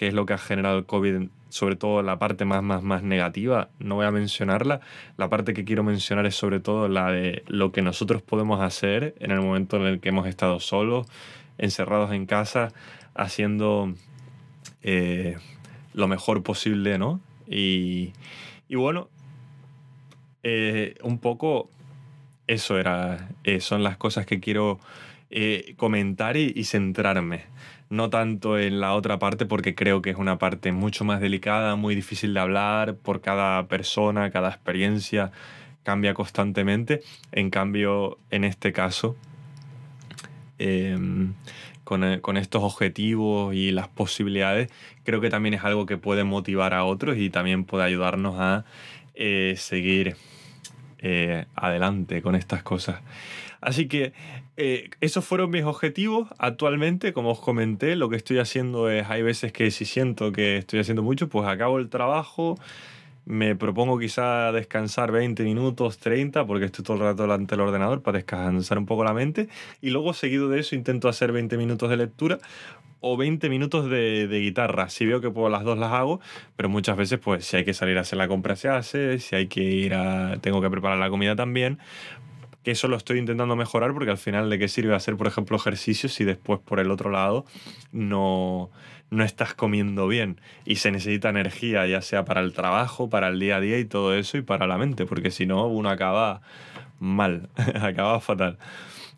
que 0.00 0.08
es 0.08 0.14
lo 0.14 0.24
que 0.24 0.32
ha 0.32 0.38
generado 0.38 0.78
el 0.78 0.86
COVID, 0.86 1.28
sobre 1.50 1.76
todo 1.76 2.02
la 2.02 2.18
parte 2.18 2.46
más, 2.46 2.62
más, 2.62 2.82
más 2.82 3.02
negativa, 3.02 3.68
no 3.80 3.96
voy 3.96 4.06
a 4.06 4.10
mencionarla. 4.10 4.80
La 5.18 5.28
parte 5.28 5.52
que 5.52 5.66
quiero 5.66 5.82
mencionar 5.84 6.24
es 6.24 6.34
sobre 6.34 6.58
todo 6.58 6.88
la 6.88 7.12
de 7.12 7.42
lo 7.48 7.70
que 7.70 7.82
nosotros 7.82 8.22
podemos 8.22 8.62
hacer 8.62 9.14
en 9.20 9.30
el 9.30 9.42
momento 9.42 9.76
en 9.76 9.82
el 9.82 10.00
que 10.00 10.08
hemos 10.08 10.26
estado 10.26 10.58
solos, 10.58 11.06
encerrados 11.58 12.12
en 12.12 12.24
casa, 12.24 12.72
haciendo 13.14 13.92
eh, 14.82 15.36
lo 15.92 16.08
mejor 16.08 16.42
posible, 16.42 16.96
¿no? 16.96 17.20
Y, 17.46 18.14
y 18.70 18.76
bueno, 18.76 19.10
eh, 20.42 20.94
un 21.02 21.18
poco 21.18 21.68
eso 22.46 22.78
era, 22.78 23.28
eh, 23.44 23.60
son 23.60 23.82
las 23.82 23.98
cosas 23.98 24.24
que 24.24 24.40
quiero 24.40 24.80
comentar 25.76 26.38
y, 26.38 26.64
centrarme. 26.64 27.44
No 27.90 28.08
tanto 28.08 28.58
en 28.58 28.80
la 28.80 28.94
otra 28.94 29.18
parte 29.18 29.46
porque 29.46 29.74
creo 29.74 30.00
que 30.00 30.10
es 30.10 30.16
una 30.16 30.38
parte 30.38 30.70
mucho 30.70 31.04
más 31.04 31.20
delicada, 31.20 31.74
muy 31.74 31.96
difícil 31.96 32.32
de 32.32 32.40
hablar 32.40 32.94
por 32.94 33.20
cada 33.20 33.66
persona, 33.66 34.30
cada 34.30 34.48
experiencia 34.48 35.32
cambia 35.82 36.14
constantemente. 36.14 37.02
En 37.32 37.50
cambio, 37.50 38.18
en 38.30 38.44
este 38.44 38.72
caso, 38.72 39.16
eh, 40.60 40.96
con, 41.82 42.20
con, 42.20 42.36
estos 42.36 42.62
objetivos 42.62 43.54
y 43.54 43.72
las 43.72 43.88
posibilidades, 43.88 44.70
creo 45.02 45.20
que 45.20 45.28
también 45.28 45.54
es 45.54 45.64
algo 45.64 45.86
que 45.86 45.96
puede 45.96 46.22
motivar 46.22 46.74
a 46.74 46.84
otros 46.84 47.16
y 47.16 47.28
también 47.28 47.64
puede 47.64 47.84
ayudarnos 47.84 48.36
a 48.38 48.64
eh, 49.14 49.54
seguir 49.56 50.16
eh, 51.02 51.46
adelante 51.54 52.22
con 52.22 52.34
estas 52.34 52.62
cosas. 52.62 53.00
Así 53.60 53.88
que 53.88 54.12
eh, 54.56 54.90
esos 55.00 55.24
fueron 55.24 55.50
mis 55.50 55.64
objetivos. 55.64 56.28
Actualmente, 56.38 57.12
como 57.12 57.30
os 57.30 57.40
comenté, 57.40 57.96
lo 57.96 58.08
que 58.08 58.16
estoy 58.16 58.38
haciendo 58.38 58.90
es, 58.90 59.08
hay 59.08 59.22
veces 59.22 59.52
que 59.52 59.70
si 59.70 59.84
siento 59.84 60.32
que 60.32 60.58
estoy 60.58 60.80
haciendo 60.80 61.02
mucho, 61.02 61.28
pues 61.28 61.46
acabo 61.48 61.78
el 61.78 61.88
trabajo, 61.88 62.58
me 63.26 63.54
propongo 63.56 63.98
quizá 63.98 64.50
descansar 64.52 65.12
20 65.12 65.42
minutos, 65.44 65.98
30, 65.98 66.46
porque 66.46 66.66
estoy 66.66 66.84
todo 66.84 66.96
el 66.96 67.02
rato 67.02 67.22
delante 67.22 67.54
del 67.54 67.60
ordenador 67.60 68.02
para 68.02 68.18
descansar 68.18 68.78
un 68.78 68.86
poco 68.86 69.04
la 69.04 69.14
mente. 69.14 69.48
Y 69.80 69.90
luego, 69.90 70.12
seguido 70.14 70.48
de 70.48 70.60
eso, 70.60 70.74
intento 70.74 71.08
hacer 71.08 71.32
20 71.32 71.56
minutos 71.56 71.90
de 71.90 71.96
lectura 71.96 72.38
o 73.00 73.16
20 73.16 73.48
minutos 73.48 73.90
de, 73.90 74.28
guitarra. 74.30 74.88
Si 74.88 75.06
veo 75.06 75.20
que 75.20 75.30
puedo 75.30 75.48
las 75.48 75.64
dos 75.64 75.78
las 75.78 75.92
hago, 75.92 76.20
pero 76.56 76.68
muchas 76.68 76.96
veces 76.96 77.18
pues 77.18 77.44
si 77.44 77.56
hay 77.56 77.64
que 77.64 77.74
salir 77.74 77.98
a 77.98 78.02
hacer 78.02 78.18
la 78.18 78.28
compra 78.28 78.56
se 78.56 78.68
hace, 78.68 79.18
si 79.18 79.36
hay 79.36 79.46
que 79.46 79.62
ir 79.62 79.94
a... 79.94 80.38
tengo 80.40 80.60
que 80.60 80.70
preparar 80.70 80.98
la 80.98 81.10
comida 81.10 81.36
también, 81.36 81.78
que 82.62 82.72
eso 82.72 82.88
lo 82.88 82.96
estoy 82.96 83.18
intentando 83.18 83.56
mejorar 83.56 83.92
porque 83.94 84.10
al 84.10 84.18
final 84.18 84.50
de 84.50 84.58
qué 84.58 84.68
sirve 84.68 84.94
hacer, 84.94 85.16
por 85.16 85.26
ejemplo, 85.26 85.56
ejercicios 85.56 86.12
si 86.12 86.24
después 86.24 86.60
por 86.60 86.78
el 86.78 86.90
otro 86.90 87.10
lado 87.10 87.46
no, 87.90 88.70
no 89.10 89.24
estás 89.24 89.54
comiendo 89.54 90.06
bien 90.06 90.40
y 90.64 90.76
se 90.76 90.90
necesita 90.90 91.30
energía, 91.30 91.86
ya 91.86 92.02
sea 92.02 92.24
para 92.24 92.40
el 92.40 92.52
trabajo, 92.52 93.08
para 93.08 93.28
el 93.28 93.40
día 93.40 93.56
a 93.56 93.60
día 93.60 93.78
y 93.78 93.84
todo 93.84 94.14
eso 94.14 94.36
y 94.36 94.42
para 94.42 94.66
la 94.66 94.78
mente, 94.78 95.06
porque 95.06 95.30
si 95.30 95.46
no 95.46 95.66
uno 95.66 95.88
acaba 95.88 96.42
mal, 96.98 97.48
acaba 97.80 98.20
fatal. 98.20 98.58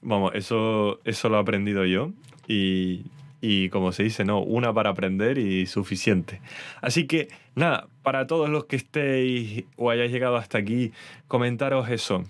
Vamos, 0.01 0.33
eso, 0.35 1.01
eso 1.05 1.29
lo 1.29 1.37
he 1.37 1.40
aprendido 1.40 1.85
yo 1.85 2.11
y, 2.49 3.05
y 3.43 3.69
como 3.71 3.91
se 3.91 4.05
dice, 4.05 4.25
no, 4.25 4.41
una 4.41 4.73
para 4.73 4.91
aprender 4.91 5.37
y 5.37 5.67
suficiente. 5.67 6.41
Así 6.81 7.09
que 7.09 7.29
nada, 7.57 7.89
para 8.03 8.29
todos 8.29 8.49
los 8.49 8.67
que 8.67 8.77
estéis 8.77 9.65
o 9.77 9.91
hayáis 9.91 10.13
llegado 10.13 10.37
hasta 10.37 10.59
aquí, 10.59 10.93
comentaros 11.27 11.91
eso. 11.91 12.23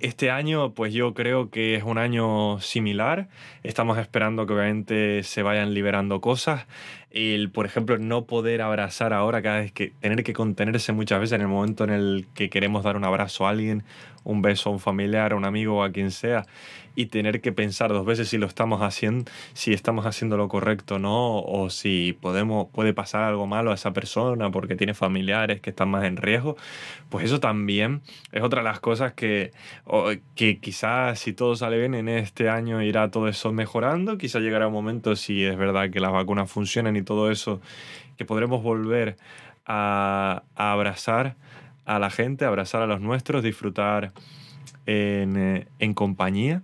Este 0.00 0.30
año, 0.30 0.72
pues 0.72 0.94
yo 0.94 1.12
creo 1.12 1.50
que 1.50 1.74
es 1.74 1.82
un 1.82 1.98
año 1.98 2.58
similar. 2.60 3.28
Estamos 3.62 3.98
esperando 3.98 4.46
que 4.46 4.54
obviamente 4.54 5.22
se 5.24 5.42
vayan 5.42 5.74
liberando 5.74 6.22
cosas. 6.22 6.66
El, 7.10 7.50
por 7.50 7.66
ejemplo, 7.66 7.98
no 7.98 8.24
poder 8.24 8.62
abrazar 8.62 9.12
ahora 9.12 9.42
cada 9.42 9.60
vez 9.60 9.72
que 9.72 9.92
tener 10.00 10.22
que 10.22 10.32
contenerse 10.32 10.92
muchas 10.92 11.20
veces 11.20 11.34
en 11.34 11.40
el 11.42 11.48
momento 11.48 11.82
en 11.84 11.90
el 11.90 12.26
que 12.34 12.50
queremos 12.50 12.84
dar 12.84 12.96
un 12.96 13.04
abrazo 13.04 13.46
a 13.46 13.50
alguien, 13.50 13.82
un 14.22 14.42
beso 14.42 14.70
a 14.70 14.72
un 14.72 14.80
familiar, 14.80 15.32
a 15.32 15.36
un 15.36 15.44
amigo 15.44 15.78
o 15.78 15.82
a 15.82 15.90
quien 15.90 16.10
sea, 16.10 16.46
y 16.94 17.06
tener 17.06 17.40
que 17.40 17.52
pensar 17.52 17.90
dos 17.90 18.04
veces 18.04 18.28
si 18.28 18.38
lo 18.38 18.46
estamos 18.46 18.82
haciendo, 18.82 19.30
si 19.54 19.72
estamos 19.72 20.06
haciendo 20.06 20.36
lo 20.36 20.48
correcto 20.48 20.96
o 20.96 20.98
no, 20.98 21.40
o 21.40 21.70
si 21.70 22.16
podemos, 22.20 22.68
puede 22.70 22.92
pasar 22.92 23.22
algo 23.22 23.46
malo 23.46 23.70
a 23.70 23.74
esa 23.74 23.92
persona 23.92 24.50
porque 24.50 24.76
tiene 24.76 24.94
familiares 24.94 25.60
que 25.60 25.70
están 25.70 25.90
más 25.90 26.04
en 26.04 26.16
riesgo, 26.16 26.56
pues 27.08 27.24
eso 27.24 27.40
también 27.40 28.02
es 28.32 28.42
otra 28.42 28.60
de 28.60 28.68
las 28.68 28.80
cosas 28.80 29.14
que, 29.14 29.52
que 30.34 30.58
quizás 30.58 31.18
si 31.18 31.32
todo 31.32 31.56
sale 31.56 31.78
bien 31.78 31.94
en 31.94 32.08
este 32.08 32.48
año 32.48 32.82
irá 32.82 33.10
todo 33.10 33.28
eso 33.28 33.52
mejorando, 33.52 34.18
quizás 34.18 34.42
llegará 34.42 34.66
un 34.66 34.74
momento 34.74 35.16
si 35.16 35.44
es 35.44 35.56
verdad 35.56 35.90
que 35.90 36.00
las 36.00 36.12
vacunas 36.12 36.50
funcionan 36.50 36.96
y 36.96 36.99
todo 37.02 37.30
eso, 37.30 37.60
que 38.16 38.24
podremos 38.24 38.62
volver 38.62 39.16
a, 39.66 40.42
abrazar 40.54 41.36
a 41.84 41.98
la 41.98 42.10
gente, 42.10 42.44
abrazar 42.44 42.82
a 42.82 42.86
los 42.86 43.00
nuestros, 43.00 43.42
disfrutar 43.42 44.12
en, 44.86 45.36
eh, 45.36 45.66
en 45.78 45.94
compañía. 45.94 46.62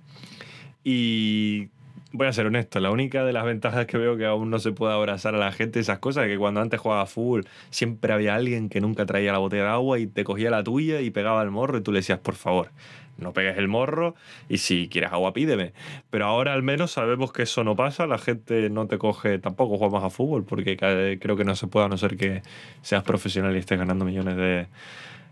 Y 0.85 1.69
voy 2.17 2.27
a 2.27 2.33
ser 2.33 2.47
honesto, 2.47 2.81
la 2.81 2.91
única 2.91 3.25
de 3.25 3.33
las 3.33 3.45
ventajas 3.45 3.87
que 3.87 3.99
veo 3.99 4.17
que 4.17 4.25
aún 4.25 4.51
no 4.51 4.59
se 4.59 4.73
puede 4.73 4.95
abrazar 4.95 5.35
a 5.35 5.39
la 5.39 5.53
gente, 5.53 5.81
esas 5.81 5.99
cosas, 5.99 6.27
que 6.27 6.39
cuando 6.39 6.61
antes 6.61 6.81
jugaba 6.81 7.07
fútbol 7.07 7.47
siempre 7.71 8.13
había 8.13 8.35
alguien 8.35 8.69
que 8.69 8.81
nunca 8.81 9.05
traía 9.07 9.33
la 9.33 9.39
botella 9.39 9.65
de 9.65 9.69
agua 9.69 9.99
y 9.99 10.07
te 10.07 10.25
cogía 10.25 10.51
la 10.51 10.65
tuya 10.65 11.01
y 11.01 11.11
pegaba 11.11 11.43
el 11.43 11.51
morro 11.51 11.79
y 11.79 11.83
tú 11.83 11.93
le 11.93 11.99
decías, 11.99 12.19
por 12.19 12.35
favor, 12.35 12.71
no 13.19 13.33
pegues 13.33 13.57
el 13.59 13.69
morro 13.69 14.15
y 14.49 14.59
si 14.59 14.89
quieres 14.89 15.13
agua 15.13 15.33
pídeme. 15.33 15.73
Pero 16.11 16.27
ahora 16.27 16.53
al 16.53 16.63
menos 16.63 16.93
sabemos 16.93 17.33
que 17.33 17.43
eso 17.43 17.65
no 17.65 17.77
pasa, 17.77 18.07
la 18.07 18.19
gente 18.19 18.71
no 18.71 18.87
te 18.87 18.99
coge, 18.99 19.39
tampoco 19.39 19.77
jugamos 19.77 20.05
a 20.05 20.11
fútbol 20.11 20.45
porque 20.45 20.77
creo 20.77 21.37
que 21.37 21.45
no 21.45 21.55
se 21.55 21.67
puede 21.67 21.87
a 21.87 21.89
no 21.89 21.99
ser 21.99 22.17
que 22.17 22.43
seas 22.83 23.03
profesional 23.03 23.55
y 23.57 23.59
estés 23.59 23.79
ganando 23.79 24.05
millones 24.05 24.37
de 24.37 24.67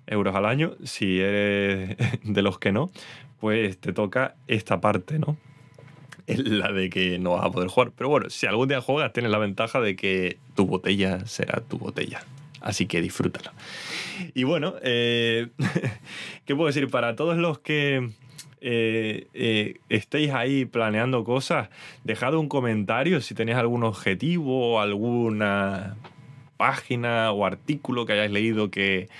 euros 0.07 0.35
al 0.35 0.47
año. 0.47 0.75
Si 0.85 1.21
eres 1.21 1.97
de 2.25 2.43
los 2.43 2.59
que 2.59 2.73
no, 2.73 2.91
pues 3.41 3.79
te 3.79 3.93
toca 3.93 4.35
esta 4.47 4.81
parte, 4.81 5.19
¿no? 5.19 5.37
es 6.27 6.39
la 6.49 6.73
de 6.73 6.91
que 6.91 7.19
no 7.19 7.33
vas 7.33 7.45
a 7.45 7.51
poder 7.51 7.69
jugar. 7.69 7.93
Pero 7.97 8.09
bueno, 8.09 8.31
si 8.31 8.47
algún 8.47 8.69
día 8.69 8.81
juegas, 8.81 9.13
tienes 9.13 9.31
la 9.31 9.39
ventaja 9.39 9.81
de 9.81 9.97
que 9.97 10.39
tu 10.55 10.67
botella 10.67 11.27
será 11.27 11.61
tu 11.61 11.79
botella. 11.79 12.23
Así 12.65 12.87
que 12.87 13.03
disfrútalo. 13.03 13.51
Y 14.33 14.45
bueno, 14.45 14.75
eh, 14.81 15.49
¿qué 16.47 16.57
puedo 16.57 16.67
decir? 16.67 16.89
Para 16.89 17.15
todos 17.15 17.37
los 17.37 17.59
que 17.59 18.09
eh, 18.63 19.27
eh, 19.35 19.75
estéis 19.91 20.33
ahí 20.33 20.65
planeando 20.65 21.25
cosas, 21.25 21.69
dejad 22.05 22.35
un 22.35 22.49
comentario 22.49 23.21
si 23.21 23.35
tenéis 23.35 23.59
algún 23.59 23.85
objetivo, 23.85 24.81
alguna 24.81 25.97
página 26.57 27.33
o 27.33 27.45
artículo 27.45 28.07
que 28.07 28.15
hayáis 28.15 28.31
leído 28.31 28.71
que 28.71 29.11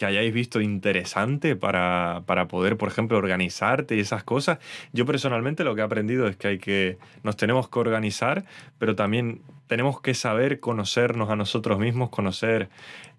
que 0.00 0.06
hayáis 0.06 0.32
visto 0.32 0.62
interesante 0.62 1.56
para, 1.56 2.22
para, 2.24 2.48
poder, 2.48 2.78
por 2.78 2.88
ejemplo, 2.88 3.18
organizarte 3.18 3.96
y 3.96 4.00
esas 4.00 4.24
cosas. 4.24 4.58
Yo 4.94 5.04
personalmente 5.04 5.62
lo 5.62 5.74
que 5.74 5.82
he 5.82 5.84
aprendido 5.84 6.26
es 6.26 6.36
que 6.36 6.48
hay 6.48 6.58
que, 6.58 6.96
nos 7.22 7.36
tenemos 7.36 7.68
que 7.68 7.78
organizar, 7.78 8.46
pero 8.78 8.96
también 8.96 9.42
tenemos 9.66 10.00
que 10.00 10.14
saber 10.14 10.58
conocernos 10.58 11.28
a 11.28 11.36
nosotros 11.36 11.78
mismos, 11.78 12.08
conocer 12.08 12.70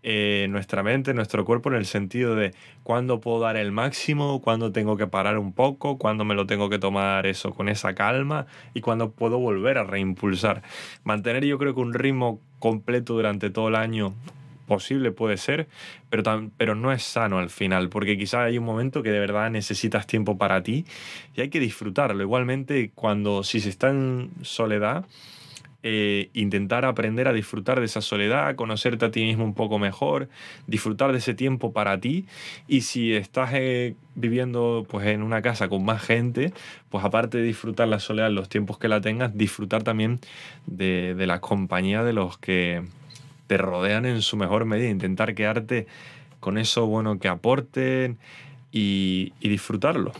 eh, 0.01 0.47
nuestra 0.49 0.81
mente, 0.81 1.13
nuestro 1.13 1.45
cuerpo 1.45 1.69
en 1.69 1.75
el 1.75 1.85
sentido 1.85 2.33
de 2.33 2.55
cuándo 2.81 3.21
puedo 3.21 3.41
dar 3.41 3.57
el 3.57 3.71
máximo, 3.71 4.41
cuándo 4.41 4.71
tengo 4.71 4.97
que 4.97 5.05
parar 5.05 5.37
un 5.37 5.53
poco, 5.53 5.99
cuándo 5.99 6.25
me 6.25 6.33
lo 6.33 6.47
tengo 6.47 6.67
que 6.67 6.79
tomar 6.79 7.27
eso 7.27 7.53
con 7.53 7.69
esa 7.69 7.93
calma 7.93 8.47
y 8.73 8.81
cuándo 8.81 9.11
puedo 9.11 9.37
volver 9.37 9.77
a 9.77 9.83
reimpulsar. 9.83 10.63
Mantener 11.03 11.45
yo 11.45 11.59
creo 11.59 11.75
que 11.75 11.81
un 11.81 11.93
ritmo 11.93 12.39
completo 12.57 13.13
durante 13.13 13.51
todo 13.51 13.67
el 13.67 13.75
año 13.75 14.15
posible 14.71 15.11
puede 15.11 15.35
ser, 15.35 15.67
pero, 16.09 16.49
pero 16.55 16.75
no 16.75 16.93
es 16.93 17.03
sano 17.03 17.39
al 17.39 17.49
final, 17.49 17.89
porque 17.89 18.17
quizás 18.17 18.45
hay 18.45 18.57
un 18.57 18.63
momento 18.63 19.03
que 19.03 19.11
de 19.11 19.19
verdad 19.19 19.51
necesitas 19.51 20.07
tiempo 20.07 20.37
para 20.37 20.63
ti 20.63 20.85
y 21.35 21.41
hay 21.41 21.49
que 21.49 21.59
disfrutarlo. 21.59 22.23
Igualmente, 22.23 22.91
cuando 22.95 23.43
si 23.43 23.59
se 23.59 23.67
está 23.67 23.89
en 23.89 24.31
soledad, 24.43 25.03
eh, 25.83 26.29
intentar 26.33 26.85
aprender 26.85 27.27
a 27.27 27.33
disfrutar 27.33 27.79
de 27.79 27.85
esa 27.85 27.99
soledad, 27.99 28.55
conocerte 28.55 29.03
a 29.03 29.11
ti 29.11 29.25
mismo 29.25 29.43
un 29.43 29.55
poco 29.55 29.77
mejor, 29.77 30.29
disfrutar 30.67 31.11
de 31.11 31.17
ese 31.17 31.33
tiempo 31.33 31.73
para 31.73 31.99
ti. 31.99 32.27
Y 32.69 32.81
si 32.81 33.13
estás 33.13 33.49
eh, 33.53 33.95
viviendo 34.15 34.85
pues, 34.87 35.05
en 35.07 35.21
una 35.21 35.41
casa 35.41 35.67
con 35.67 35.83
más 35.83 36.01
gente, 36.01 36.53
pues 36.89 37.03
aparte 37.03 37.39
de 37.39 37.43
disfrutar 37.43 37.89
la 37.89 37.99
soledad 37.99 38.31
los 38.31 38.47
tiempos 38.47 38.77
que 38.77 38.87
la 38.87 39.01
tengas, 39.01 39.35
disfrutar 39.35 39.83
también 39.83 40.21
de, 40.65 41.13
de 41.13 41.27
la 41.27 41.41
compañía 41.41 42.05
de 42.05 42.13
los 42.13 42.37
que 42.37 42.83
te 43.51 43.57
rodean 43.57 44.05
en 44.05 44.21
su 44.21 44.37
mejor 44.37 44.63
medida, 44.63 44.87
intentar 44.87 45.35
quedarte 45.35 45.85
con 46.39 46.57
eso 46.57 46.85
bueno 46.85 47.19
que 47.19 47.27
aporten 47.27 48.17
y, 48.71 49.33
disfrutarlo. 49.41 50.13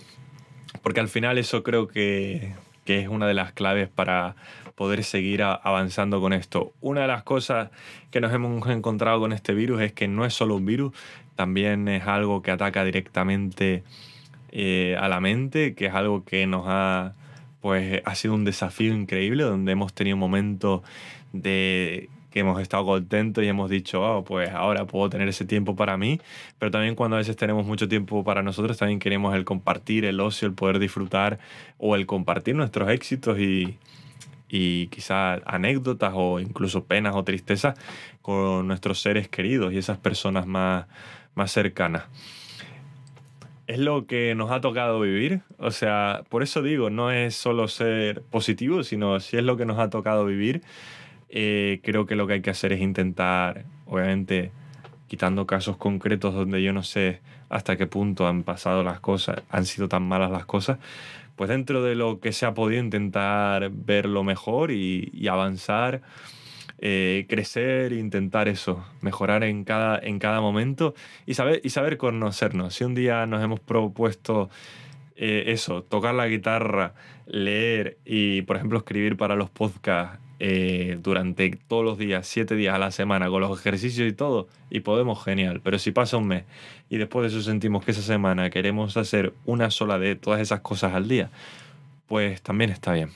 Porque 0.84 1.00
al 1.00 1.08
final 1.08 1.38
eso 1.38 1.64
creo 1.64 1.88
que, 1.88 2.56
es 2.88 3.08
una 3.08 3.26
de 3.28 3.34
las 3.34 3.54
claves 3.54 3.88
para 3.88 4.36
poder 4.76 5.06
seguir 5.06 5.44
avanzando 5.44 6.20
con 6.20 6.34
esto. 6.34 6.74
Una 6.82 7.04
de 7.04 7.08
las 7.08 7.24
cosas 7.24 7.70
que 8.12 8.20
nos 8.20 8.34
hemos 8.34 8.68
encontrado 8.68 9.22
con 9.22 9.32
este 9.32 9.54
virus 9.54 9.80
es 9.80 9.94
que 9.94 10.10
no 10.10 10.26
es 10.26 10.34
solo 10.34 10.58
un 10.58 10.66
virus, 10.66 10.92
también 11.38 11.88
es 11.88 12.06
algo 12.08 12.42
que 12.42 12.52
ataca 12.52 12.84
directamente 12.84 13.86
eh, 14.52 14.98
a 15.00 15.08
la 15.08 15.22
mente, 15.22 15.74
que 15.74 15.86
es 15.86 15.94
algo 15.94 16.26
que 16.26 16.48
nos 16.48 16.66
ha, 16.68 17.14
pues, 17.62 18.02
ha 18.04 18.14
sido 18.14 18.34
un 18.34 18.44
desafío 18.44 18.94
increíble, 18.94 19.44
donde 19.44 19.72
hemos 19.72 19.94
tenido 19.94 20.18
momentos 20.18 20.82
de 21.32 22.10
que 22.32 22.40
hemos 22.40 22.60
estado 22.62 22.86
contentos 22.86 23.44
y 23.44 23.48
hemos 23.48 23.70
dicho, 23.70 24.02
oh, 24.02 24.24
pues 24.24 24.50
ahora 24.50 24.86
puedo 24.86 25.10
tener 25.10 25.28
ese 25.28 25.46
tiempo 25.46 25.76
para 25.76 25.98
mí, 25.98 26.20
pero 26.58 26.72
también 26.72 26.96
cuando 26.96 27.18
a 27.18 27.20
veces 27.20 27.36
tenemos 27.36 27.66
mucho 27.66 27.88
tiempo 27.88 28.24
para 28.24 28.42
nosotros, 28.42 28.78
también 28.78 29.00
queremos 29.00 29.36
el 29.36 29.44
compartir, 29.44 30.06
el 30.06 30.20
ocio, 30.20 30.48
el 30.48 30.54
poder 30.54 30.80
disfrutar 30.80 31.40
o 31.78 31.96
el 31.96 32.06
compartir 32.06 32.56
nuestros 32.56 32.90
éxitos 32.90 33.38
y, 33.38 33.78
y 34.48 34.88
quizás 34.88 35.42
anécdotas 35.46 36.14
o 36.16 36.40
incluso 36.40 36.86
penas 36.86 37.16
o 37.16 37.24
tristezas 37.24 37.78
con 38.22 38.68
nuestros 38.68 39.02
seres 39.02 39.28
queridos 39.28 39.74
y 39.74 39.78
esas 39.78 39.98
personas 39.98 40.48
más, 40.48 40.88
más 41.36 41.52
cercanas. 41.52 42.04
Es 43.68 43.80
lo 43.80 44.06
que 44.06 44.36
nos 44.36 44.52
ha 44.52 44.60
tocado 44.60 45.00
vivir, 45.00 45.42
o 45.58 45.72
sea, 45.72 46.24
por 46.30 46.44
eso 46.44 46.62
digo, 46.62 46.90
no 46.90 47.12
es 47.12 47.36
solo 47.36 47.70
ser 47.70 48.22
positivo, 48.24 48.84
sino 48.84 49.20
si 49.22 49.38
es 49.38 49.44
lo 49.44 49.56
que 49.56 49.66
nos 49.66 49.80
ha 49.80 49.90
tocado 49.90 50.26
vivir 50.26 50.62
eh, 51.34 51.80
creo 51.82 52.06
que 52.06 52.16
lo 52.16 52.28
que 52.28 52.34
hay 52.34 52.42
que 52.42 52.50
hacer 52.50 52.74
es 52.74 52.82
intentar, 52.82 53.64
obviamente, 53.86 54.52
quitando 55.08 55.48
casos 55.48 55.78
concretos 55.78 56.34
donde 56.34 56.62
yo 56.62 56.74
no 56.74 56.84
sé 56.84 57.22
hasta 57.48 57.78
qué 57.78 57.88
punto 57.88 58.28
han 58.28 58.44
pasado 58.44 58.84
las 58.84 59.00
cosas, 59.00 59.42
han 59.50 59.66
sido 59.66 59.88
tan 59.88 60.04
malas 60.04 60.30
las 60.30 60.46
cosas, 60.46 60.78
pues 61.38 61.50
dentro 61.50 61.84
de 61.84 61.96
lo 61.96 62.20
que 62.20 62.34
se 62.34 62.46
ha 62.46 62.54
podido 62.54 62.84
intentar 62.84 63.72
ver 63.72 64.08
lo 64.08 64.26
mejor 64.26 64.72
y, 64.72 65.26
avanzar, 65.30 66.02
eh, 66.80 67.26
crecer, 67.30 67.94
intentar 67.94 68.50
eso, 68.50 68.86
mejorar 69.00 69.46
en 69.46 69.64
cada, 69.64 70.00
en 70.00 70.20
cada 70.20 70.42
momento 70.42 70.96
y 71.26 71.36
saber, 71.36 71.62
y 71.64 71.70
saber 71.70 71.98
conocernos. 71.98 72.76
Si 72.76 72.84
un 72.84 72.94
día 72.94 73.26
nos 73.26 73.42
hemos 73.42 73.62
propuesto 73.62 74.50
eh, 75.16 75.46
eso, 75.48 75.84
tocar 75.84 76.14
la 76.14 76.28
guitarra, 76.28 76.94
leer 77.26 78.00
y, 78.04 78.42
por 78.42 78.58
ejemplo, 78.58 78.80
escribir 78.80 79.16
para 79.16 79.36
los 79.36 79.50
podcasts 79.50 80.20
eh, 80.44 80.98
durante 81.04 81.52
todos 81.68 81.86
los 81.86 82.00
días, 82.00 82.26
siete 82.26 82.56
días 82.56 82.74
a 82.74 82.80
la 82.80 82.90
semana, 82.90 83.30
con 83.30 83.42
los 83.42 83.60
ejercicios 83.60 84.10
y 84.10 84.12
todo, 84.12 84.48
y 84.72 84.80
podemos, 84.80 85.24
genial. 85.24 85.62
Pero 85.64 85.78
si 85.78 85.92
pasa 85.92 86.18
un 86.18 86.26
mes 86.26 86.46
y 86.90 86.98
después 86.98 87.22
de 87.22 87.38
eso 87.38 87.48
sentimos 87.48 87.86
que 87.86 87.92
esa 87.92 88.02
semana 88.02 88.50
queremos 88.50 88.98
hacer 88.98 89.36
una 89.46 89.70
sola 89.70 90.00
de 90.00 90.16
todas 90.16 90.42
esas 90.42 90.62
cosas 90.62 90.96
al 90.96 91.08
día, 91.08 91.30
pues 92.08 92.42
también 92.42 92.72
está 92.72 92.94
bien. 92.94 93.12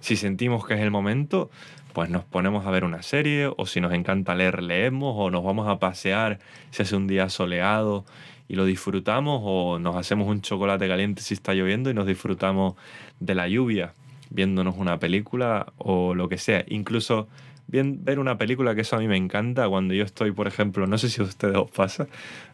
Si 0.00 0.16
sentimos 0.16 0.66
que 0.66 0.74
es 0.74 0.80
el 0.80 0.90
momento, 0.90 1.50
pues 1.92 2.10
nos 2.10 2.24
ponemos 2.24 2.66
a 2.66 2.72
ver 2.72 2.82
una 2.82 3.02
serie, 3.02 3.48
o 3.56 3.64
si 3.66 3.80
nos 3.80 3.92
encanta 3.92 4.34
leer, 4.34 4.60
leemos, 4.60 5.14
o 5.16 5.30
nos 5.30 5.44
vamos 5.44 5.68
a 5.68 5.78
pasear 5.78 6.40
si 6.72 6.82
hace 6.82 6.96
un 6.96 7.06
día 7.06 7.28
soleado 7.28 8.04
y 8.48 8.56
lo 8.56 8.64
disfrutamos, 8.64 9.40
o 9.44 9.78
nos 9.78 9.94
hacemos 9.94 10.26
un 10.26 10.40
chocolate 10.40 10.88
caliente 10.88 11.22
si 11.22 11.34
está 11.34 11.54
lloviendo 11.54 11.90
y 11.90 11.94
nos 11.94 12.08
disfrutamos 12.08 12.74
de 13.20 13.36
la 13.36 13.46
lluvia 13.46 13.94
viéndonos 14.30 14.76
una 14.76 14.98
película 14.98 15.72
o 15.78 16.14
lo 16.14 16.28
que 16.28 16.38
sea. 16.38 16.64
Incluso 16.68 17.28
ver 17.68 18.18
una 18.18 18.38
película, 18.38 18.74
que 18.74 18.82
eso 18.82 18.96
a 18.96 18.98
mí 19.00 19.08
me 19.08 19.16
encanta, 19.16 19.68
cuando 19.68 19.94
yo 19.94 20.04
estoy, 20.04 20.32
por 20.32 20.46
ejemplo, 20.46 20.86
no 20.86 20.98
sé 20.98 21.08
si 21.08 21.20
a 21.20 21.24
ustedes 21.24 21.56
os 21.56 21.70
pasa, 21.70 22.06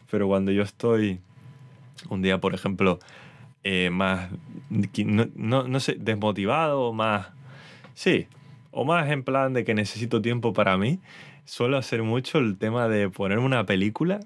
pero 0.09 0.27
cuando 0.27 0.51
yo 0.51 0.63
estoy 0.63 1.19
un 2.09 2.21
día, 2.21 2.39
por 2.39 2.53
ejemplo, 2.53 2.99
eh, 3.63 3.89
más, 3.91 4.29
no, 4.69 5.27
no, 5.35 5.67
no 5.67 5.79
sé, 5.79 5.95
desmotivado, 5.99 6.93
más, 6.93 7.27
sí, 7.93 8.27
o 8.71 8.85
más 8.85 9.09
en 9.09 9.23
plan 9.23 9.53
de 9.53 9.63
que 9.63 9.73
necesito 9.73 10.21
tiempo 10.21 10.53
para 10.53 10.77
mí, 10.77 10.99
suelo 11.45 11.77
hacer 11.77 12.03
mucho 12.03 12.39
el 12.39 12.57
tema 12.57 12.87
de 12.87 13.09
ponerme 13.09 13.45
una 13.45 13.65
película 13.65 14.19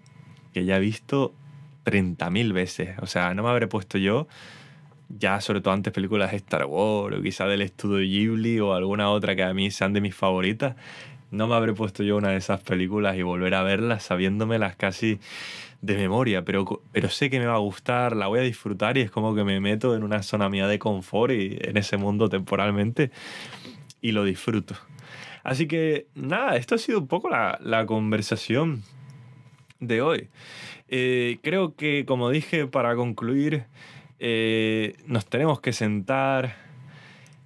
que 0.53 0.65
ya 0.65 0.77
he 0.77 0.79
visto 0.79 1.33
30.000 1.85 2.53
veces. 2.53 2.97
O 3.01 3.07
sea, 3.07 3.33
no 3.33 3.43
me 3.43 3.49
habré 3.49 3.67
puesto 3.67 3.97
yo 3.97 4.27
ya 5.09 5.39
sobre 5.41 5.61
todo 5.61 5.73
antes 5.73 5.93
películas 5.93 6.31
de 6.31 6.37
Star 6.37 6.65
Wars 6.65 7.17
o 7.17 7.21
quizá 7.21 7.45
del 7.47 7.61
estudio 7.61 7.99
Ghibli 7.99 8.59
o 8.59 8.73
alguna 8.73 9.09
otra 9.09 9.35
que 9.35 9.43
a 9.43 9.53
mí 9.53 9.71
sean 9.71 9.93
de 9.93 10.01
mis 10.01 10.15
favoritas, 10.15 10.75
no 11.31 11.47
me 11.47 11.55
habré 11.55 11.73
puesto 11.73 12.03
yo 12.03 12.17
una 12.17 12.29
de 12.29 12.37
esas 12.37 12.61
películas 12.61 13.17
y 13.17 13.21
volver 13.21 13.53
a 13.55 13.63
verlas 13.63 14.03
sabiéndomelas 14.03 14.75
casi 14.75 15.19
de 15.81 15.95
memoria, 15.95 16.43
pero, 16.43 16.81
pero 16.91 17.09
sé 17.09 17.29
que 17.29 17.39
me 17.39 17.45
va 17.45 17.55
a 17.55 17.59
gustar, 17.59 18.15
la 18.15 18.27
voy 18.27 18.39
a 18.39 18.43
disfrutar 18.43 18.97
y 18.97 19.01
es 19.01 19.11
como 19.11 19.35
que 19.35 19.43
me 19.43 19.59
meto 19.59 19.95
en 19.95 20.03
una 20.03 20.23
zona 20.23 20.49
mía 20.49 20.67
de 20.67 20.79
confort 20.79 21.33
y 21.33 21.57
en 21.61 21.77
ese 21.77 21.97
mundo 21.97 22.29
temporalmente 22.29 23.11
y 24.01 24.11
lo 24.11 24.23
disfruto. 24.23 24.75
Así 25.43 25.67
que 25.67 26.07
nada, 26.15 26.57
esto 26.57 26.75
ha 26.75 26.77
sido 26.77 26.99
un 26.99 27.07
poco 27.07 27.29
la, 27.29 27.59
la 27.61 27.85
conversación 27.85 28.83
de 29.79 30.01
hoy. 30.01 30.29
Eh, 30.89 31.39
creo 31.43 31.75
que, 31.75 32.05
como 32.05 32.29
dije, 32.29 32.67
para 32.67 32.95
concluir, 32.95 33.65
eh, 34.19 34.95
nos 35.05 35.25
tenemos 35.25 35.61
que 35.61 35.73
sentar, 35.73 36.55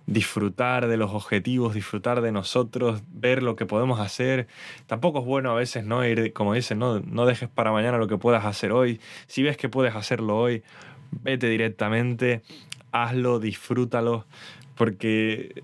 disfrutar 0.05 0.87
de 0.87 0.97
los 0.97 1.11
objetivos, 1.11 1.73
disfrutar 1.73 2.21
de 2.21 2.31
nosotros, 2.31 3.03
ver 3.09 3.43
lo 3.43 3.55
que 3.55 3.65
podemos 3.65 3.99
hacer. 3.99 4.47
Tampoco 4.87 5.19
es 5.19 5.25
bueno 5.25 5.51
a 5.51 5.55
veces 5.55 5.85
no 5.85 6.05
ir, 6.05 6.33
como 6.33 6.53
dicen, 6.53 6.79
no, 6.79 6.99
no 6.99 7.25
dejes 7.25 7.49
para 7.49 7.71
mañana 7.71 7.97
lo 7.97 8.07
que 8.07 8.17
puedas 8.17 8.45
hacer 8.45 8.71
hoy. 8.71 8.99
Si 9.27 9.43
ves 9.43 9.57
que 9.57 9.69
puedes 9.69 9.95
hacerlo 9.95 10.37
hoy, 10.37 10.63
vete 11.11 11.47
directamente, 11.47 12.41
hazlo, 12.91 13.39
disfrútalo, 13.39 14.25
porque 14.75 15.63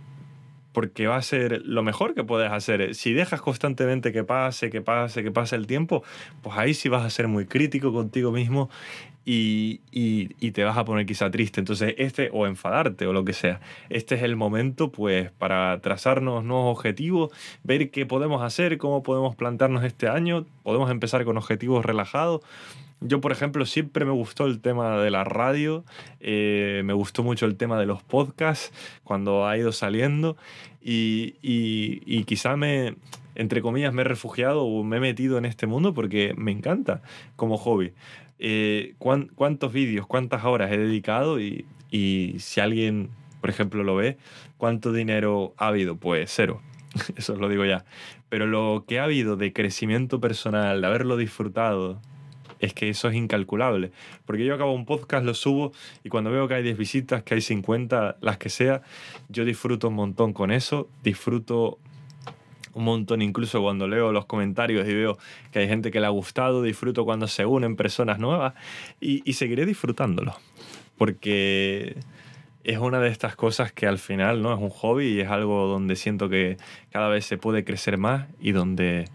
porque 0.78 1.08
va 1.08 1.16
a 1.16 1.24
ser 1.24 1.64
lo 1.66 1.82
mejor 1.82 2.14
que 2.14 2.24
puedes 2.24 2.52
hacer. 2.52 2.94
Si 2.94 3.12
dejas 3.12 3.42
constantemente 3.42 4.14
que 4.14 4.24
pase, 4.24 4.70
que 4.70 4.80
pase, 4.80 5.24
que 5.24 5.32
pase 5.32 5.56
el 5.56 5.66
tiempo, 5.66 6.04
pues 6.44 6.56
ahí 6.56 6.76
sí 6.76 6.88
vas 6.88 7.04
a 7.04 7.10
ser 7.10 7.28
muy 7.28 7.48
crítico 7.48 7.92
contigo 7.92 8.32
mismo 8.32 8.70
y, 9.26 9.82
y, 9.92 10.52
te 10.52 10.64
vas 10.64 10.78
a 10.78 10.86
poner 10.86 11.08
quizá 11.08 11.32
triste. 11.32 11.62
Entonces, 11.62 11.96
este, 11.98 12.30
o 12.32 12.46
enfadarte 12.46 13.08
o 13.08 13.12
lo 13.12 13.26
que 13.26 13.34
sea. 13.34 13.60
Este 13.90 14.14
es 14.14 14.22
el 14.22 14.36
momento, 14.36 14.92
pues, 14.92 15.32
para 15.32 15.82
trazarnos 15.82 16.44
nuevos 16.44 16.78
objetivos, 16.78 17.32
ver 17.64 17.90
qué 17.90 18.06
podemos 18.06 18.44
hacer, 18.44 18.78
cómo 18.78 19.02
podemos 19.02 19.36
plantarnos 19.36 19.84
este 19.84 20.08
año. 20.08 20.46
Podemos 20.62 20.92
empezar 20.92 21.26
con 21.26 21.38
objetivos 21.38 21.84
relajados 21.84 22.42
Yo, 23.00 23.22
por 23.22 23.32
ejemplo, 23.32 23.66
siempre 23.66 24.06
me 24.06 24.12
gustó 24.12 24.48
el 24.48 24.60
tema 24.60 24.98
de 24.98 25.12
la 25.12 25.24
radio, 25.24 25.86
eh, 26.20 26.82
me 26.84 26.94
gustó 26.94 27.22
mucho 27.22 27.46
el 27.46 27.56
tema 27.56 27.80
de 27.80 27.86
los 27.86 28.02
podcasts 28.02 28.74
cuando 29.04 29.48
ha 29.48 29.56
ido 29.56 29.72
saliendo 29.72 30.36
y, 30.82 31.36
y, 31.44 32.24
quizá 32.24 32.58
me, 32.58 32.96
entre 33.36 33.62
comillas, 33.62 33.94
me 33.94 34.02
he 34.02 34.06
refugiado 34.06 34.64
o 34.66 34.84
me 34.84 34.98
he 34.98 35.00
metido 35.00 35.38
en 35.38 35.46
este 35.46 35.68
mundo 35.68 35.94
porque 35.94 36.34
me 36.38 36.52
encanta 36.52 37.02
como 37.36 37.58
hobby. 37.58 37.94
Eh, 38.40 38.96
¿Cuántos 38.98 39.74
vídeos, 39.74 40.08
cuántas 40.08 40.44
horas 40.46 40.72
he 40.72 40.78
dedicado 40.78 41.40
y, 41.40 41.66
y 41.92 42.36
si 42.40 42.62
alguien, 42.62 43.10
por 43.42 43.52
ejemplo, 43.52 43.84
lo 43.84 43.96
ve, 43.96 44.18
¿cuánto 44.58 44.92
dinero 44.92 45.54
ha 45.58 45.68
habido? 45.68 45.98
Pues 45.98 46.32
cero. 46.34 46.62
Eso 47.16 47.34
os 47.34 47.40
lo 47.40 47.48
digo 47.48 47.64
ya. 47.64 47.86
Pero 48.30 48.48
lo 48.48 48.86
que 48.88 49.00
ha 49.00 49.04
habido 49.04 49.38
de 49.38 49.54
crecimiento 49.54 50.20
personal, 50.20 50.82
de 50.82 50.88
haberlo 50.88 51.16
disfrutado, 51.18 52.02
es 52.60 52.74
que 52.74 52.90
eso 52.90 53.10
es 53.10 53.16
incalculable. 53.16 53.92
Porque 54.26 54.46
yo 54.46 54.56
acabo 54.56 54.74
un 54.74 54.86
podcast, 54.86 55.26
lo 55.26 55.34
subo 55.34 55.72
y 56.04 56.10
cuando 56.10 56.32
veo 56.32 56.48
que 56.48 56.56
hay 56.56 56.64
10 56.64 56.78
visitas, 56.78 57.24
que 57.24 57.36
hay 57.36 57.42
50, 57.42 58.18
las 58.22 58.38
que 58.38 58.50
sea, 58.50 58.82
yo 59.30 59.46
disfruto 59.46 59.90
un 59.90 59.96
montón 59.96 60.34
con 60.34 60.52
eso, 60.52 60.90
disfruto 61.04 61.80
un 62.78 62.84
montón 62.84 63.24
incluso 63.24 63.62
cuando 63.62 63.88
leo 63.88 64.12
los 64.12 64.26
comentarios 64.26 64.88
y 64.88 64.94
veo 64.94 65.18
que 65.52 65.60
hay 65.60 65.68
gente 65.68 65.90
que 65.90 66.00
le 66.00 66.06
ha 66.06 66.10
gustado, 66.10 66.62
disfruto 66.62 67.06
cuando 67.06 67.28
se 67.28 67.46
unen 67.46 67.76
personas 67.76 68.20
nuevas 68.20 68.54
y, 69.02 69.34
seguiré 69.34 69.66
disfrutándolo. 69.66 70.36
Porque 70.98 71.98
es 72.64 72.78
una 72.78 73.00
de 73.00 73.10
estas 73.10 73.36
cosas 73.36 73.72
que 73.72 73.88
al 73.88 73.98
final 73.98 74.42
no 74.44 74.54
es 74.54 74.60
un 74.60 74.70
hobby 74.70 75.08
y 75.08 75.22
es 75.22 75.30
algo 75.30 75.68
donde 75.68 75.96
siento 75.96 76.30
que 76.30 76.58
cada 76.92 77.08
vez 77.08 77.26
se 77.26 77.38
puede 77.38 77.64
crecer 77.64 77.98
más 77.98 78.28
y 78.40 78.52
donde 78.52 79.06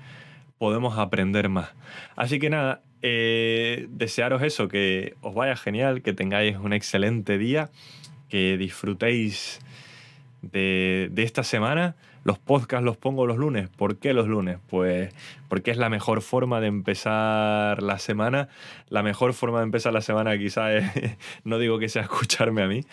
podemos 0.58 0.98
aprender 0.98 1.48
más. 1.48 1.70
Así 2.16 2.40
que 2.40 2.50
nada, 2.50 2.82
eh, 3.02 3.86
desearos 3.90 4.42
eso, 4.42 4.68
que 4.68 5.14
os 5.20 5.34
vaya 5.34 5.56
genial, 5.56 6.02
que 6.02 6.12
tengáis 6.12 6.56
un 6.56 6.72
excelente 6.72 7.36
día, 7.38 7.70
que 8.28 8.56
disfrutéis 8.56 9.60
de, 10.42 11.08
de 11.12 11.22
esta 11.22 11.42
semana. 11.44 11.96
Los 12.24 12.38
podcasts 12.38 12.84
los 12.84 12.96
pongo 12.96 13.26
los 13.26 13.36
lunes. 13.36 13.68
¿Por 13.68 13.96
qué 13.96 14.12
los 14.12 14.28
lunes? 14.28 14.58
Pues 14.68 15.12
porque 15.48 15.72
es 15.72 15.76
la 15.76 15.88
mejor 15.88 16.22
forma 16.22 16.60
de 16.60 16.68
empezar 16.68 17.82
la 17.82 17.98
semana. 17.98 18.48
La 18.88 19.02
mejor 19.02 19.32
forma 19.32 19.58
de 19.58 19.64
empezar 19.64 19.92
la 19.92 20.02
semana 20.02 20.38
quizás 20.38 20.84
es, 20.96 21.16
no 21.44 21.58
digo 21.58 21.78
que 21.78 21.88
sea 21.88 22.02
escucharme 22.02 22.62
a 22.62 22.68
mí, 22.68 22.84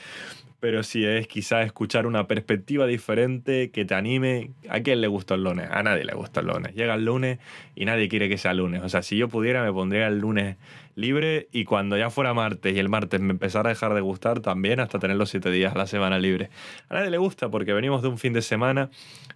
pero 0.60 0.84
si 0.84 1.06
es 1.06 1.28
quizás 1.28 1.66
escuchar 1.66 2.06
una 2.06 2.28
perspectiva 2.28 2.86
diferente 2.86 3.72
que 3.72 3.86
te 3.86 3.96
anime. 3.96 4.52
¿A 4.70 4.82
quién 4.82 5.00
le 5.00 5.08
gusta 5.08 5.36
el 5.36 5.44
lunes? 5.44 5.70
A 5.72 5.84
nadie 5.84 6.04
le 6.04 6.14
gusta 6.14 6.42
el 6.42 6.48
lunes. 6.48 6.74
Llega 6.76 6.96
el 6.96 7.06
lunes 7.06 7.40
y 7.76 7.86
nadie 7.86 8.10
quiere 8.10 8.30
que 8.30 8.38
sea 8.38 8.54
lunes. 8.54 8.82
O 8.84 8.90
sea, 8.90 9.02
si 9.02 9.16
yo 9.16 9.30
pudiera 9.30 9.64
me 9.64 9.72
pondría 9.72 10.08
el 10.08 10.20
lunes 10.20 10.58
libre 11.00 11.48
y 11.52 11.64
cuando 11.64 11.98
ya 11.98 12.10
fuera 12.10 12.34
martes 12.34 12.76
y 12.76 12.80
el 12.80 12.90
martes 12.90 13.20
me 13.22 13.32
empezara 13.32 13.70
a 13.70 13.74
dejar 13.74 13.94
de 13.94 14.02
gustar 14.02 14.42
también 14.42 14.80
hasta 14.80 15.00
tener 15.00 15.18
los 15.18 15.30
siete 15.30 15.50
días 15.52 15.74
a 15.74 15.78
la 15.78 15.88
semana 15.88 16.20
libre. 16.20 16.50
A 16.90 16.96
nadie 16.96 17.10
le 17.10 17.18
gusta 17.18 17.50
porque 17.50 17.74
venimos 17.74 18.02
de 18.02 18.10
un 18.10 18.18
fin 18.18 18.34
de 18.34 18.42
semana. 18.42 18.90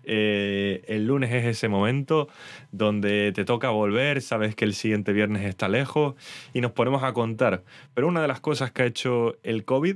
Eh, 0.03 0.83
el 0.87 1.07
lunes 1.07 1.31
es 1.31 1.45
ese 1.45 1.69
momento 1.69 2.27
donde 2.71 3.31
te 3.31 3.45
toca 3.45 3.69
volver, 3.69 4.21
sabes 4.21 4.55
que 4.55 4.65
el 4.65 4.73
siguiente 4.73 5.13
viernes 5.13 5.45
está 5.45 5.69
lejos 5.69 6.15
y 6.53 6.61
nos 6.61 6.71
ponemos 6.71 7.03
a 7.03 7.13
contar. 7.13 7.63
Pero 7.93 8.07
una 8.07 8.21
de 8.21 8.27
las 8.27 8.39
cosas 8.39 8.71
que 8.71 8.83
ha 8.83 8.85
hecho 8.85 9.37
el 9.43 9.63
COVID 9.63 9.95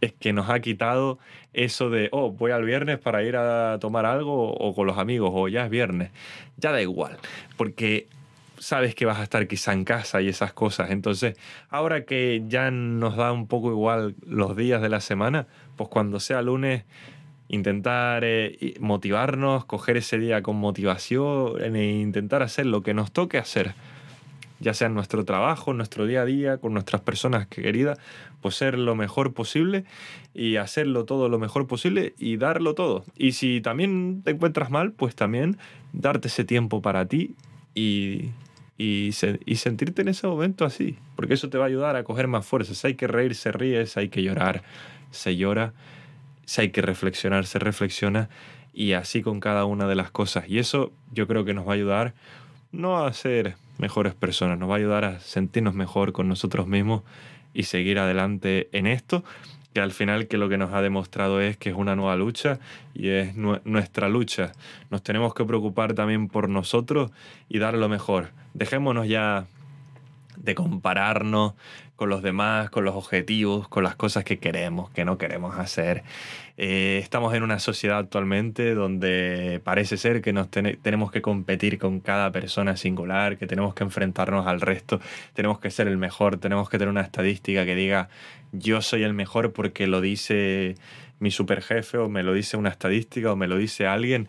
es 0.00 0.12
que 0.12 0.32
nos 0.32 0.48
ha 0.48 0.60
quitado 0.60 1.18
eso 1.52 1.90
de, 1.90 2.08
oh, 2.12 2.30
voy 2.30 2.52
al 2.52 2.64
viernes 2.64 2.98
para 2.98 3.22
ir 3.22 3.36
a 3.36 3.78
tomar 3.80 4.06
algo 4.06 4.52
o 4.52 4.74
con 4.74 4.86
los 4.86 4.98
amigos, 4.98 5.30
o 5.32 5.48
ya 5.48 5.64
es 5.64 5.70
viernes. 5.70 6.10
Ya 6.56 6.72
da 6.72 6.80
igual, 6.80 7.18
porque 7.56 8.08
sabes 8.60 8.94
que 8.94 9.06
vas 9.06 9.18
a 9.18 9.24
estar 9.24 9.48
quizá 9.48 9.72
en 9.72 9.84
casa 9.84 10.20
y 10.20 10.28
esas 10.28 10.52
cosas. 10.52 10.90
Entonces, 10.90 11.36
ahora 11.70 12.04
que 12.04 12.44
ya 12.46 12.70
nos 12.70 13.16
da 13.16 13.32
un 13.32 13.48
poco 13.48 13.70
igual 13.70 14.14
los 14.24 14.56
días 14.56 14.80
de 14.82 14.88
la 14.88 15.00
semana, 15.00 15.48
pues 15.76 15.88
cuando 15.88 16.20
sea 16.20 16.42
lunes, 16.42 16.84
intentar 17.48 18.22
eh, 18.24 18.74
motivarnos, 18.78 19.64
coger 19.64 19.96
ese 19.96 20.18
día 20.18 20.42
con 20.42 20.56
motivación 20.56 21.74
e 21.74 22.00
intentar 22.00 22.42
hacer 22.42 22.66
lo 22.66 22.82
que 22.82 22.94
nos 22.94 23.10
toque 23.10 23.38
hacer 23.38 23.74
ya 24.60 24.74
sea 24.74 24.88
en 24.88 24.94
nuestro 24.94 25.24
trabajo, 25.24 25.70
en 25.70 25.78
nuestro 25.78 26.06
día 26.06 26.20
a 26.20 26.24
día, 26.26 26.58
con 26.58 26.74
nuestras 26.74 27.00
personas 27.00 27.46
queridas, 27.46 27.98
pues 28.42 28.54
ser 28.54 28.78
lo 28.78 28.94
mejor 28.94 29.32
posible 29.32 29.84
y 30.34 30.56
hacerlo 30.56 31.06
todo 31.06 31.28
lo 31.28 31.38
mejor 31.38 31.66
posible 31.66 32.14
y 32.18 32.36
darlo 32.36 32.74
todo. 32.74 33.04
Y 33.16 33.32
si 33.32 33.62
también 33.62 34.20
te 34.22 34.32
encuentras 34.32 34.70
mal, 34.70 34.92
pues 34.92 35.14
también 35.14 35.56
darte 35.94 36.28
ese 36.28 36.44
tiempo 36.44 36.82
para 36.82 37.06
ti 37.06 37.34
y, 37.74 38.30
y, 38.82 39.12
sentirte 39.12 40.00
en 40.00 40.08
ese 40.08 40.26
momento 40.26 40.64
así, 40.64 40.96
porque 41.14 41.34
eso 41.34 41.50
te 41.50 41.58
va 41.58 41.64
a 41.64 41.66
ayudar 41.66 41.96
a 41.96 42.04
coger 42.04 42.28
más 42.28 42.46
fuerzas. 42.46 42.78
Si 42.78 42.86
hay 42.86 42.94
que 42.94 43.06
reír, 43.06 43.34
se 43.34 43.52
ríe, 43.52 43.84
si 43.84 44.00
hay 44.00 44.08
que 44.08 44.22
llorar, 44.22 44.62
se 45.10 45.36
llora, 45.36 45.74
si 46.46 46.62
hay 46.62 46.70
que 46.70 46.80
reflexionar, 46.80 47.44
se 47.44 47.58
reflexiona 47.58 48.30
y 48.72 48.92
así 48.92 49.20
con 49.20 49.38
cada 49.38 49.66
una 49.66 49.86
de 49.86 49.96
las 49.96 50.10
cosas. 50.10 50.44
Y 50.48 50.58
eso 50.58 50.92
yo 51.12 51.26
creo 51.26 51.44
que 51.44 51.52
nos 51.52 51.68
va 51.68 51.72
a 51.72 51.74
ayudar 51.74 52.14
no 52.72 53.04
a 53.04 53.12
ser 53.12 53.56
mejores 53.76 54.14
personas, 54.14 54.58
nos 54.58 54.70
va 54.70 54.74
a 54.74 54.78
ayudar 54.78 55.04
a 55.04 55.20
sentirnos 55.20 55.74
mejor 55.74 56.12
con 56.12 56.26
nosotros 56.26 56.66
mismos 56.66 57.02
y 57.52 57.64
seguir 57.64 57.98
adelante 57.98 58.70
en 58.72 58.86
esto, 58.86 59.24
que 59.72 59.80
al 59.80 59.92
final 59.92 60.26
que 60.26 60.36
lo 60.36 60.48
que 60.48 60.58
nos 60.58 60.72
ha 60.72 60.82
demostrado 60.82 61.40
es 61.40 61.56
que 61.56 61.70
es 61.70 61.76
una 61.76 61.94
nueva 61.94 62.16
lucha 62.16 62.58
y 62.94 63.08
es 63.08 63.36
nuestra 63.36 64.08
lucha. 64.08 64.52
Nos 64.90 65.02
tenemos 65.02 65.34
que 65.34 65.44
preocupar 65.44 65.94
también 65.94 66.28
por 66.28 66.48
nosotros 66.48 67.12
y 67.48 67.58
dar 67.58 67.74
lo 67.74 67.88
mejor. 67.88 68.32
Dejémonos 68.54 69.06
ya 69.06 69.46
de 70.36 70.54
compararnos 70.54 71.54
con 72.00 72.08
los 72.08 72.22
demás, 72.22 72.70
con 72.70 72.86
los 72.86 72.94
objetivos, 72.94 73.68
con 73.68 73.84
las 73.84 73.94
cosas 73.94 74.24
que 74.24 74.38
queremos, 74.38 74.88
que 74.88 75.04
no 75.04 75.18
queremos 75.18 75.58
hacer. 75.58 76.02
Eh, 76.56 76.98
estamos 77.02 77.34
en 77.34 77.42
una 77.42 77.58
sociedad 77.58 77.98
actualmente 77.98 78.74
donde 78.74 79.60
parece 79.64 79.98
ser 79.98 80.22
que 80.22 80.32
nos 80.32 80.48
tenemos 80.48 81.12
que 81.12 81.20
competir 81.20 81.78
con 81.78 82.00
cada 82.00 82.32
persona 82.32 82.78
singular, 82.78 83.36
que 83.36 83.46
tenemos 83.46 83.74
que 83.74 83.84
enfrentarnos 83.84 84.46
al 84.46 84.62
resto, 84.62 84.98
tenemos 85.34 85.60
que 85.60 85.70
ser 85.70 85.88
el 85.88 85.98
mejor, 85.98 86.38
tenemos 86.38 86.70
que 86.70 86.78
tener 86.78 86.88
una 86.88 87.02
estadística 87.02 87.66
que 87.66 87.74
diga 87.74 88.08
yo 88.52 88.80
soy 88.80 89.02
el 89.02 89.12
mejor 89.12 89.52
porque 89.52 89.86
lo 89.86 90.00
dice 90.00 90.76
mi 91.20 91.30
superjefe 91.30 91.98
o 91.98 92.08
me 92.08 92.22
lo 92.22 92.34
dice 92.34 92.56
una 92.56 92.70
estadística 92.70 93.32
o 93.32 93.36
me 93.36 93.46
lo 93.46 93.56
dice 93.56 93.86
alguien. 93.86 94.28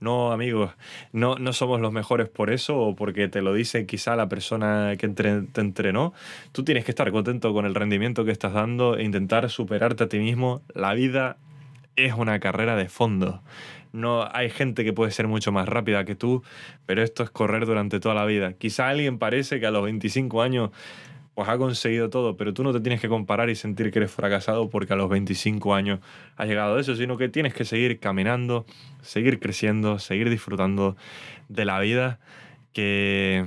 No, 0.00 0.32
amigos, 0.32 0.72
no, 1.12 1.36
no 1.36 1.52
somos 1.52 1.80
los 1.80 1.92
mejores 1.92 2.28
por 2.28 2.50
eso 2.50 2.78
o 2.78 2.94
porque 2.94 3.28
te 3.28 3.40
lo 3.40 3.54
dice 3.54 3.86
quizá 3.86 4.16
la 4.16 4.28
persona 4.28 4.94
que 4.98 5.08
te 5.08 5.60
entrenó. 5.60 6.12
Tú 6.52 6.64
tienes 6.64 6.84
que 6.84 6.90
estar 6.90 7.10
contento 7.10 7.52
con 7.54 7.64
el 7.64 7.74
rendimiento 7.74 8.24
que 8.24 8.32
estás 8.32 8.52
dando 8.52 8.96
e 8.96 9.04
intentar 9.04 9.48
superarte 9.48 10.04
a 10.04 10.08
ti 10.08 10.18
mismo. 10.18 10.62
La 10.74 10.92
vida 10.92 11.38
es 11.96 12.12
una 12.14 12.40
carrera 12.40 12.76
de 12.76 12.88
fondo. 12.88 13.42
No 13.92 14.26
hay 14.32 14.48
gente 14.48 14.84
que 14.84 14.92
puede 14.92 15.12
ser 15.12 15.28
mucho 15.28 15.52
más 15.52 15.68
rápida 15.68 16.04
que 16.04 16.14
tú, 16.14 16.42
pero 16.86 17.02
esto 17.02 17.22
es 17.22 17.30
correr 17.30 17.66
durante 17.66 18.00
toda 18.00 18.14
la 18.14 18.24
vida. 18.24 18.54
Quizá 18.54 18.88
alguien 18.88 19.18
parece 19.18 19.60
que 19.60 19.66
a 19.66 19.70
los 19.70 19.84
25 19.84 20.42
años 20.42 20.70
pues 21.34 21.48
ha 21.48 21.56
conseguido 21.56 22.10
todo, 22.10 22.36
pero 22.36 22.52
tú 22.52 22.62
no 22.62 22.72
te 22.72 22.80
tienes 22.80 23.00
que 23.00 23.08
comparar 23.08 23.48
y 23.48 23.54
sentir 23.54 23.90
que 23.90 24.00
eres 24.00 24.10
fracasado 24.10 24.68
porque 24.68 24.92
a 24.92 24.96
los 24.96 25.08
25 25.08 25.74
años 25.74 26.00
has 26.36 26.46
llegado 26.46 26.76
a 26.76 26.80
eso, 26.80 26.94
sino 26.94 27.16
que 27.16 27.28
tienes 27.28 27.54
que 27.54 27.64
seguir 27.64 27.98
caminando, 27.98 28.66
seguir 29.00 29.40
creciendo, 29.40 29.98
seguir 29.98 30.28
disfrutando 30.28 30.96
de 31.48 31.64
la 31.64 31.80
vida, 31.80 32.20
que 32.72 33.46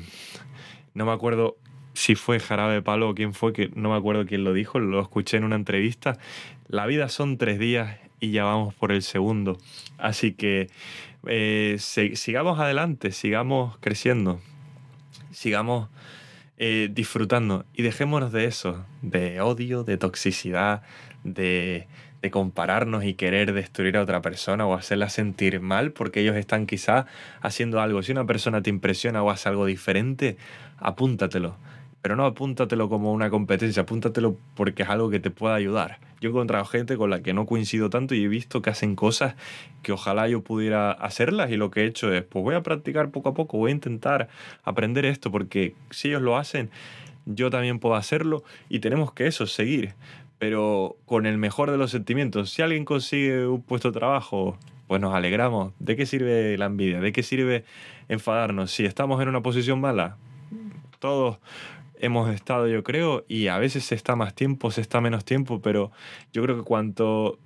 no 0.94 1.06
me 1.06 1.12
acuerdo 1.12 1.58
si 1.94 2.16
fue 2.16 2.40
Jarabe 2.40 2.82
Palo 2.82 3.10
o 3.10 3.16
quién 3.16 3.34
fue, 3.34 3.54
que 3.54 3.70
no 3.76 3.92
me 3.92 3.98
acuerdo 3.98 4.26
quién 4.26 4.44
lo 4.44 4.54
dijo, 4.54 4.80
lo 4.80 5.00
escuché 5.00 5.38
en 5.38 5.44
una 5.44 5.56
entrevista, 5.56 6.18
la 6.68 6.88
vida 6.88 7.08
son 7.10 7.38
tres 7.38 7.60
días 7.60 8.00
y 8.20 8.32
ya 8.32 8.44
vamos 8.44 8.74
por 8.74 8.92
el 8.92 9.02
segundo. 9.04 9.58
Así 9.98 10.34
que 10.34 10.70
eh, 11.28 11.78
sigamos 11.80 12.60
adelante, 12.60 13.12
sigamos 13.12 13.78
creciendo, 13.80 14.42
sigamos 15.32 15.90
eh, 16.58 16.90
disfrutando 16.92 17.66
y 17.74 17.84
dejémonos 17.84 18.32
de 18.32 18.46
eso, 18.46 18.86
de 19.02 19.42
odio, 19.42 19.84
de 19.84 19.98
toxicidad, 19.98 20.84
de, 21.24 21.88
de 22.22 22.32
compararnos 22.32 23.04
y 23.04 23.14
querer 23.14 23.54
destruir 23.54 23.98
a 23.98 24.02
otra 24.02 24.22
persona 24.22 24.66
o 24.66 24.74
hacerla 24.74 25.10
sentir 25.10 25.60
mal 25.60 25.92
porque 25.92 26.22
ellos 26.22 26.36
están 26.36 26.66
quizá 26.66 27.08
haciendo 27.42 27.82
algo. 27.82 28.02
Si 28.04 28.12
una 28.12 28.26
persona 28.26 28.62
te 28.62 28.70
impresiona 28.70 29.22
o 29.22 29.30
hace 29.30 29.50
algo 29.50 29.66
diferente, 29.66 30.38
apúntatelo 30.78 31.58
pero 32.06 32.16
no 32.16 32.26
apúntatelo 32.28 32.88
como 32.88 33.12
una 33.14 33.32
competencia, 33.32 33.82
apúntatelo 33.82 34.38
porque 34.54 34.84
es 34.84 34.90
algo 34.90 35.10
que 35.10 35.20
te 35.20 35.32
pueda 35.32 35.56
ayudar. 35.56 35.98
Yo 36.22 36.30
he 36.30 36.32
encontrado 36.32 36.64
gente 36.66 36.98
con 36.98 37.10
la 37.10 37.24
que 37.24 37.34
no 37.34 37.48
coincido 37.48 37.90
tanto 37.90 38.14
y 38.14 38.24
he 38.24 38.28
visto 38.28 38.62
que 38.62 38.70
hacen 38.70 38.96
cosas 38.96 39.34
que 39.82 39.92
ojalá 39.92 40.28
yo 40.28 40.44
pudiera 40.44 40.92
hacerlas 40.92 41.50
y 41.50 41.58
lo 41.58 41.72
que 41.72 41.82
he 41.82 41.86
hecho 41.88 42.14
es, 42.14 42.22
pues 42.22 42.44
voy 42.44 42.54
a 42.54 42.62
practicar 42.62 43.10
poco 43.10 43.30
a 43.30 43.34
poco, 43.34 43.58
voy 43.58 43.72
a 43.72 43.74
intentar 43.74 44.30
aprender 44.64 45.04
esto 45.04 45.32
porque 45.32 45.74
si 45.90 46.10
ellos 46.10 46.22
lo 46.22 46.38
hacen, 46.38 46.70
yo 47.26 47.50
también 47.50 47.80
puedo 47.80 47.96
hacerlo 47.96 48.44
y 48.70 48.82
tenemos 48.82 49.12
que 49.12 49.26
eso, 49.26 49.48
seguir, 49.48 49.96
pero 50.38 50.98
con 51.08 51.26
el 51.26 51.40
mejor 51.40 51.72
de 51.72 51.80
los 51.80 51.90
sentimientos. 51.90 52.52
Si 52.52 52.62
alguien 52.62 52.86
consigue 52.86 53.48
un 53.48 53.64
puesto 53.64 53.90
de 53.90 53.98
trabajo, 53.98 54.60
pues 54.86 55.02
nos 55.02 55.16
alegramos. 55.16 55.74
¿De 55.80 55.96
qué 55.96 56.06
sirve 56.06 56.56
la 56.60 56.68
envidia? 56.68 57.02
¿De 57.02 57.12
qué 57.12 57.24
sirve 57.24 57.66
enfadarnos? 58.10 58.70
Si 58.70 58.86
estamos 58.86 59.20
en 59.24 59.28
una 59.28 59.42
posición 59.42 59.82
mala, 59.82 60.18
todos 61.00 61.40
hemos 62.00 62.34
estado, 62.34 62.68
yo 62.68 62.84
creo, 62.84 63.26
y 63.28 63.48
a 63.48 63.58
veces 63.58 63.86
se 63.86 63.96
está 63.96 64.16
más 64.16 64.34
tiempo, 64.34 64.72
se 64.72 64.82
está 64.82 65.02
menos 65.02 65.26
tiempo, 65.26 65.62
pero 65.62 65.92
yo 66.34 66.42
creo 66.44 66.58
que 66.58 66.64
cuanto 66.64 67.40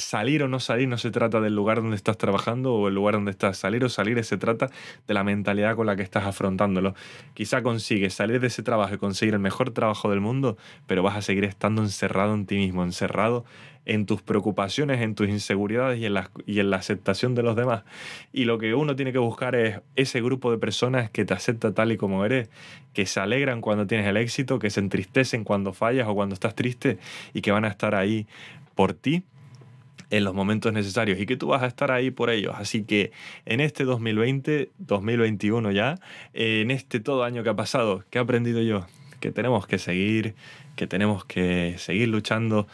salir 0.00 0.42
o 0.42 0.48
no 0.48 0.60
salir 0.60 0.88
no 0.88 0.98
se 0.98 1.10
trata 1.10 1.40
del 1.40 1.54
lugar 1.54 1.80
donde 1.80 1.96
estás 1.96 2.18
trabajando 2.18 2.74
o 2.74 2.88
el 2.88 2.94
lugar 2.94 3.14
donde 3.14 3.30
estás. 3.30 3.58
Salir 3.58 3.84
o 3.84 3.88
salir 3.88 4.22
se 4.24 4.36
trata 4.36 4.70
de 5.06 5.14
la 5.14 5.24
mentalidad 5.24 5.76
con 5.76 5.86
la 5.86 5.96
que 5.96 6.02
estás 6.02 6.24
afrontándolo. 6.24 6.94
Quizá 7.34 7.62
consigues 7.62 8.14
salir 8.14 8.40
de 8.40 8.48
ese 8.48 8.62
trabajo 8.62 8.94
y 8.94 8.98
conseguir 8.98 9.34
el 9.34 9.40
mejor 9.40 9.70
trabajo 9.70 10.10
del 10.10 10.20
mundo, 10.20 10.56
pero 10.86 11.02
vas 11.02 11.16
a 11.16 11.22
seguir 11.22 11.44
estando 11.44 11.82
encerrado 11.82 12.34
en 12.34 12.46
ti 12.46 12.56
mismo, 12.56 12.82
encerrado 12.82 13.44
en 13.86 14.06
tus 14.06 14.22
preocupaciones, 14.22 15.00
en 15.00 15.14
tus 15.14 15.28
inseguridades 15.28 15.98
y 15.98 16.06
en 16.60 16.70
la 16.70 16.76
aceptación 16.76 17.34
de 17.34 17.42
los 17.42 17.56
demás. 17.56 17.84
Y 18.32 18.44
lo 18.44 18.58
que 18.58 18.74
uno 18.74 18.94
tiene 18.94 19.12
que 19.12 19.18
buscar 19.18 19.54
es 19.54 19.80
ese 19.96 20.20
grupo 20.20 20.50
de 20.50 20.58
personas 20.58 21.10
que 21.10 21.24
te 21.24 21.34
acepta 21.34 21.72
tal 21.72 21.92
y 21.92 21.96
como 21.96 22.24
eres, 22.24 22.50
que 22.92 23.06
se 23.06 23.20
alegran 23.20 23.60
cuando 23.60 23.86
tienes 23.86 24.06
el 24.06 24.16
éxito, 24.16 24.58
que 24.58 24.70
se 24.70 24.80
entristecen 24.80 25.44
cuando 25.44 25.72
fallas 25.72 26.08
o 26.08 26.14
cuando 26.14 26.34
estás 26.34 26.54
triste 26.54 26.98
y 27.32 27.40
que 27.40 27.52
van 27.52 27.64
a 27.64 27.68
estar 27.68 27.94
ahí 27.94 28.26
por 28.74 28.92
ti 28.92 29.24
en 30.10 30.24
los 30.24 30.34
momentos 30.34 30.72
necesarios 30.72 31.18
y 31.20 31.26
que 31.26 31.36
tú 31.36 31.48
vas 31.48 31.62
a 31.62 31.66
estar 31.66 31.90
ahí 31.90 32.10
por 32.10 32.30
ellos. 32.30 32.54
Así 32.56 32.84
que 32.84 33.12
en 33.46 33.60
este 33.60 33.84
2020, 33.84 34.70
2021 34.78 35.70
ya, 35.72 35.98
en 36.34 36.70
este 36.70 37.00
todo 37.00 37.24
año 37.24 37.42
que 37.42 37.50
ha 37.50 37.56
pasado, 37.56 38.04
¿qué 38.10 38.18
he 38.18 38.20
aprendido 38.20 38.60
yo? 38.60 38.86
Que 39.20 39.30
tenemos 39.30 39.66
que 39.66 39.78
seguir, 39.78 40.34
que 40.76 40.86
tenemos 40.86 41.24
que 41.24 41.76
seguir 41.78 42.08
luchando 42.08 42.66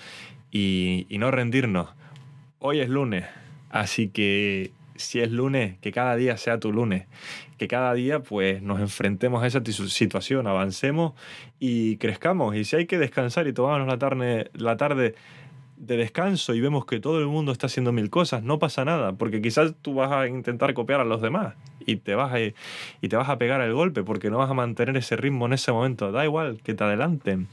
y, 0.50 1.06
y 1.08 1.18
no 1.18 1.30
rendirnos. 1.30 1.88
Hoy 2.58 2.80
es 2.80 2.88
lunes, 2.88 3.26
así 3.70 4.08
que 4.08 4.72
si 4.98 5.20
es 5.20 5.30
lunes, 5.30 5.76
que 5.80 5.92
cada 5.92 6.16
día 6.16 6.36
sea 6.36 6.58
tu 6.58 6.72
lunes, 6.72 7.06
que 7.58 7.68
cada 7.68 7.94
día 7.94 8.20
pues 8.20 8.62
nos 8.62 8.80
enfrentemos 8.80 9.42
a 9.42 9.46
esa 9.46 9.62
situación, 9.64 10.46
avancemos 10.46 11.12
y 11.58 11.96
crezcamos. 11.98 12.56
Y 12.56 12.64
si 12.64 12.76
hay 12.76 12.86
que 12.86 12.98
descansar 12.98 13.46
y 13.46 13.52
tomarnos 13.52 13.88
la 13.88 13.98
tarde, 13.98 14.50
la 14.54 14.76
tarde 14.76 15.14
de 15.76 15.96
descanso 15.96 16.54
y 16.54 16.60
vemos 16.60 16.86
que 16.86 17.00
todo 17.00 17.20
el 17.20 17.26
mundo 17.26 17.52
está 17.52 17.66
haciendo 17.66 17.92
mil 17.92 18.10
cosas, 18.10 18.42
no 18.42 18.58
pasa 18.58 18.84
nada, 18.84 19.12
porque 19.12 19.42
quizás 19.42 19.74
tú 19.82 19.94
vas 19.94 20.10
a 20.12 20.26
intentar 20.26 20.74
copiar 20.74 21.00
a 21.00 21.04
los 21.04 21.20
demás 21.20 21.54
y 21.86 21.96
te 21.96 22.14
vas 22.14 22.32
a, 22.32 22.40
y 22.40 22.52
te 23.08 23.16
vas 23.16 23.28
a 23.28 23.38
pegar 23.38 23.60
el 23.60 23.72
golpe 23.72 24.02
porque 24.02 24.30
no 24.30 24.38
vas 24.38 24.50
a 24.50 24.54
mantener 24.54 24.96
ese 24.96 25.16
ritmo 25.16 25.46
en 25.46 25.52
ese 25.52 25.72
momento. 25.72 26.12
Da 26.12 26.24
igual 26.24 26.60
que 26.62 26.74
te 26.74 26.84
adelanten. 26.84 27.48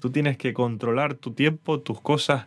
Tú 0.00 0.10
tienes 0.10 0.36
que 0.36 0.52
controlar 0.52 1.14
tu 1.14 1.32
tiempo, 1.32 1.80
tus 1.80 2.00
cosas 2.00 2.46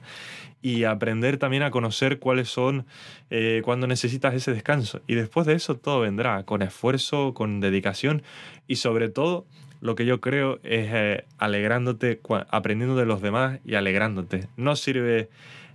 y 0.61 0.83
aprender 0.83 1.37
también 1.37 1.63
a 1.63 1.71
conocer 1.71 2.19
cuáles 2.19 2.49
son 2.49 2.85
eh, 3.29 3.61
cuando 3.63 3.87
necesitas 3.87 4.33
ese 4.33 4.53
descanso. 4.53 5.01
Y 5.07 5.15
después 5.15 5.47
de 5.47 5.53
eso 5.53 5.75
todo 5.75 6.01
vendrá 6.01 6.43
con 6.43 6.61
esfuerzo, 6.61 7.33
con 7.33 7.59
dedicación 7.59 8.23
y 8.67 8.75
sobre 8.75 9.09
todo 9.09 9.45
lo 9.81 9.95
que 9.95 10.05
yo 10.05 10.19
creo 10.19 10.59
es 10.63 10.89
eh, 10.91 11.25
alegrándote, 11.37 12.19
aprendiendo 12.49 12.95
de 12.95 13.05
los 13.05 13.21
demás 13.21 13.59
y 13.65 13.75
alegrándote. 13.75 14.47
No 14.57 14.75
sirve 14.75 15.29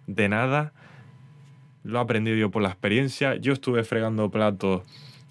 de 0.06 0.28
nada, 0.28 0.72
lo 1.82 1.98
he 1.98 2.02
aprendido 2.02 2.36
yo 2.36 2.50
por 2.50 2.62
la 2.62 2.68
experiencia. 2.68 3.36
Yo 3.36 3.52
estuve 3.52 3.84
fregando 3.84 4.30
platos 4.30 4.82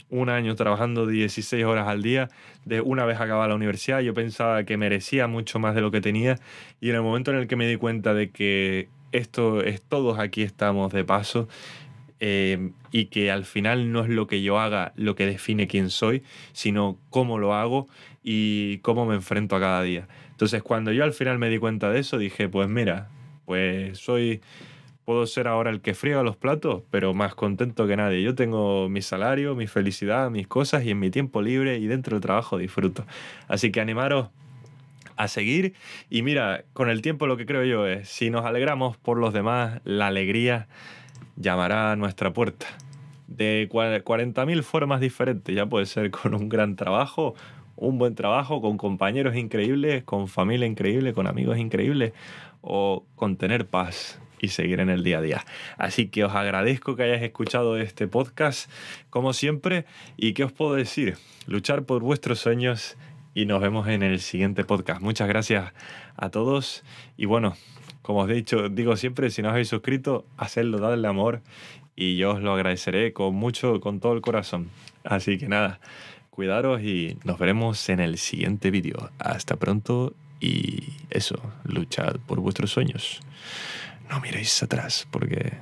un 0.09 0.29
año 0.29 0.55
trabajando 0.55 1.07
16 1.07 1.65
horas 1.65 1.87
al 1.87 2.03
día, 2.03 2.29
de 2.65 2.81
una 2.81 3.03
vez 3.03 3.19
acabada 3.19 3.47
la 3.47 3.55
universidad, 3.55 4.01
yo 4.01 4.13
pensaba 4.13 4.63
que 4.63 4.77
merecía 4.77 5.25
mucho 5.25 5.57
más 5.57 5.73
de 5.73 5.81
lo 5.81 5.89
que 5.89 6.01
tenía 6.01 6.37
y 6.79 6.89
en 6.89 6.95
el 6.95 7.01
momento 7.01 7.31
en 7.31 7.37
el 7.37 7.47
que 7.47 7.55
me 7.55 7.67
di 7.67 7.77
cuenta 7.77 8.13
de 8.13 8.29
que 8.29 8.89
esto 9.11 9.63
es 9.63 9.81
todos 9.81 10.19
aquí 10.19 10.43
estamos 10.43 10.93
de 10.93 11.03
paso 11.03 11.47
eh, 12.19 12.69
y 12.91 13.05
que 13.05 13.31
al 13.31 13.43
final 13.43 13.91
no 13.91 14.03
es 14.03 14.09
lo 14.09 14.27
que 14.27 14.43
yo 14.43 14.59
haga 14.59 14.93
lo 14.95 15.15
que 15.15 15.25
define 15.25 15.67
quién 15.67 15.89
soy, 15.89 16.21
sino 16.51 16.97
cómo 17.09 17.39
lo 17.39 17.55
hago 17.55 17.87
y 18.23 18.77
cómo 18.79 19.05
me 19.05 19.15
enfrento 19.15 19.55
a 19.55 19.59
cada 19.59 19.81
día. 19.83 20.07
Entonces 20.31 20.63
cuando 20.63 20.91
yo 20.91 21.03
al 21.03 21.13
final 21.13 21.37
me 21.37 21.49
di 21.49 21.57
cuenta 21.57 21.91
de 21.91 21.99
eso, 21.99 22.17
dije, 22.17 22.49
pues 22.49 22.69
mira, 22.69 23.09
pues 23.45 23.99
soy, 23.99 24.41
puedo 25.05 25.27
ser 25.27 25.47
ahora 25.47 25.69
el 25.69 25.81
que 25.81 25.93
friega 25.93 26.23
los 26.23 26.37
platos, 26.37 26.83
pero 26.89 27.13
más 27.13 27.35
contento 27.35 27.85
que 27.87 27.97
nadie. 27.97 28.23
Yo 28.23 28.35
tengo 28.35 28.89
mi 28.89 29.01
salario, 29.01 29.55
mi 29.55 29.67
felicidad, 29.67 30.29
mis 30.29 30.47
cosas 30.47 30.85
y 30.85 30.91
en 30.91 30.99
mi 30.99 31.09
tiempo 31.11 31.41
libre 31.41 31.77
y 31.77 31.87
dentro 31.87 32.15
del 32.15 32.21
trabajo 32.21 32.57
disfruto. 32.57 33.05
Así 33.47 33.71
que 33.71 33.81
animaros 33.81 34.29
a 35.15 35.27
seguir 35.27 35.73
y 36.09 36.21
mira, 36.21 36.63
con 36.73 36.89
el 36.89 37.01
tiempo 37.01 37.27
lo 37.27 37.37
que 37.37 37.45
creo 37.45 37.63
yo 37.63 37.85
es, 37.85 38.09
si 38.09 38.29
nos 38.29 38.45
alegramos 38.45 38.97
por 38.97 39.17
los 39.17 39.33
demás, 39.33 39.81
la 39.83 40.07
alegría 40.07 40.67
llamará 41.35 41.91
a 41.91 41.95
nuestra 41.95 42.33
puerta. 42.33 42.67
De 43.27 43.67
40.000 43.69 44.63
formas 44.63 45.01
diferentes, 45.01 45.55
ya 45.55 45.65
puede 45.65 45.85
ser 45.85 46.11
con 46.11 46.33
un 46.33 46.49
gran 46.49 46.75
trabajo, 46.75 47.35
un 47.75 47.97
buen 47.97 48.15
trabajo, 48.15 48.61
con 48.61 48.77
compañeros 48.77 49.35
increíbles, 49.35 50.03
con 50.03 50.27
familia 50.27 50.67
increíble, 50.67 51.13
con 51.13 51.27
amigos 51.27 51.57
increíbles, 51.57 52.13
o 52.61 53.05
con 53.15 53.37
tener 53.37 53.67
paz 53.67 54.19
y 54.39 54.49
seguir 54.49 54.79
en 54.79 54.89
el 54.89 55.03
día 55.03 55.19
a 55.19 55.21
día. 55.21 55.45
Así 55.77 56.07
que 56.07 56.25
os 56.25 56.33
agradezco 56.33 56.95
que 56.95 57.03
hayáis 57.03 57.23
escuchado 57.23 57.77
este 57.77 58.07
podcast, 58.07 58.69
como 59.09 59.33
siempre, 59.33 59.85
y 60.17 60.33
qué 60.33 60.43
os 60.43 60.51
puedo 60.51 60.73
decir, 60.73 61.17
luchar 61.47 61.83
por 61.83 62.01
vuestros 62.01 62.39
sueños 62.39 62.97
y 63.33 63.45
nos 63.45 63.61
vemos 63.61 63.87
en 63.87 64.03
el 64.03 64.19
siguiente 64.19 64.63
podcast. 64.63 65.01
Muchas 65.01 65.27
gracias 65.27 65.73
a 66.15 66.29
todos 66.29 66.83
y 67.17 67.25
bueno, 67.25 67.55
como 68.01 68.19
os 68.19 68.29
he 68.29 68.33
dicho, 68.33 68.69
digo 68.69 68.97
siempre, 68.97 69.29
si 69.29 69.41
no 69.41 69.47
os 69.47 69.53
habéis 69.53 69.69
suscrito, 69.69 70.25
hacedlo, 70.37 70.77
dadle 70.77 71.07
amor 71.07 71.41
y 71.95 72.17
yo 72.17 72.33
os 72.33 72.41
lo 72.41 72.53
agradeceré 72.53 73.13
con 73.13 73.33
mucho, 73.35 73.79
con 73.79 73.99
todo 73.99 74.13
el 74.13 74.21
corazón. 74.21 74.69
Así 75.03 75.37
que 75.37 75.47
nada, 75.47 75.79
cuidaros 76.33 76.81
y 76.81 77.17
nos 77.23 77.37
veremos 77.37 77.87
en 77.89 77.99
el 77.99 78.17
siguiente 78.17 78.71
vídeo. 78.71 79.11
Hasta 79.19 79.55
pronto 79.55 80.13
y 80.39 80.93
eso, 81.11 81.39
luchad 81.63 82.15
por 82.25 82.39
vuestros 82.39 82.71
sueños. 82.71 83.21
No 84.09 84.19
miréis 84.19 84.61
atrás 84.63 85.07
porque... 85.11 85.53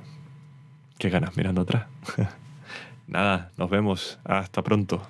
¿Qué 0.98 1.10
ganas 1.10 1.36
mirando 1.36 1.62
atrás? 1.62 1.86
nada, 3.06 3.50
nos 3.58 3.68
vemos. 3.68 4.18
Hasta 4.24 4.62
pronto. 4.62 5.06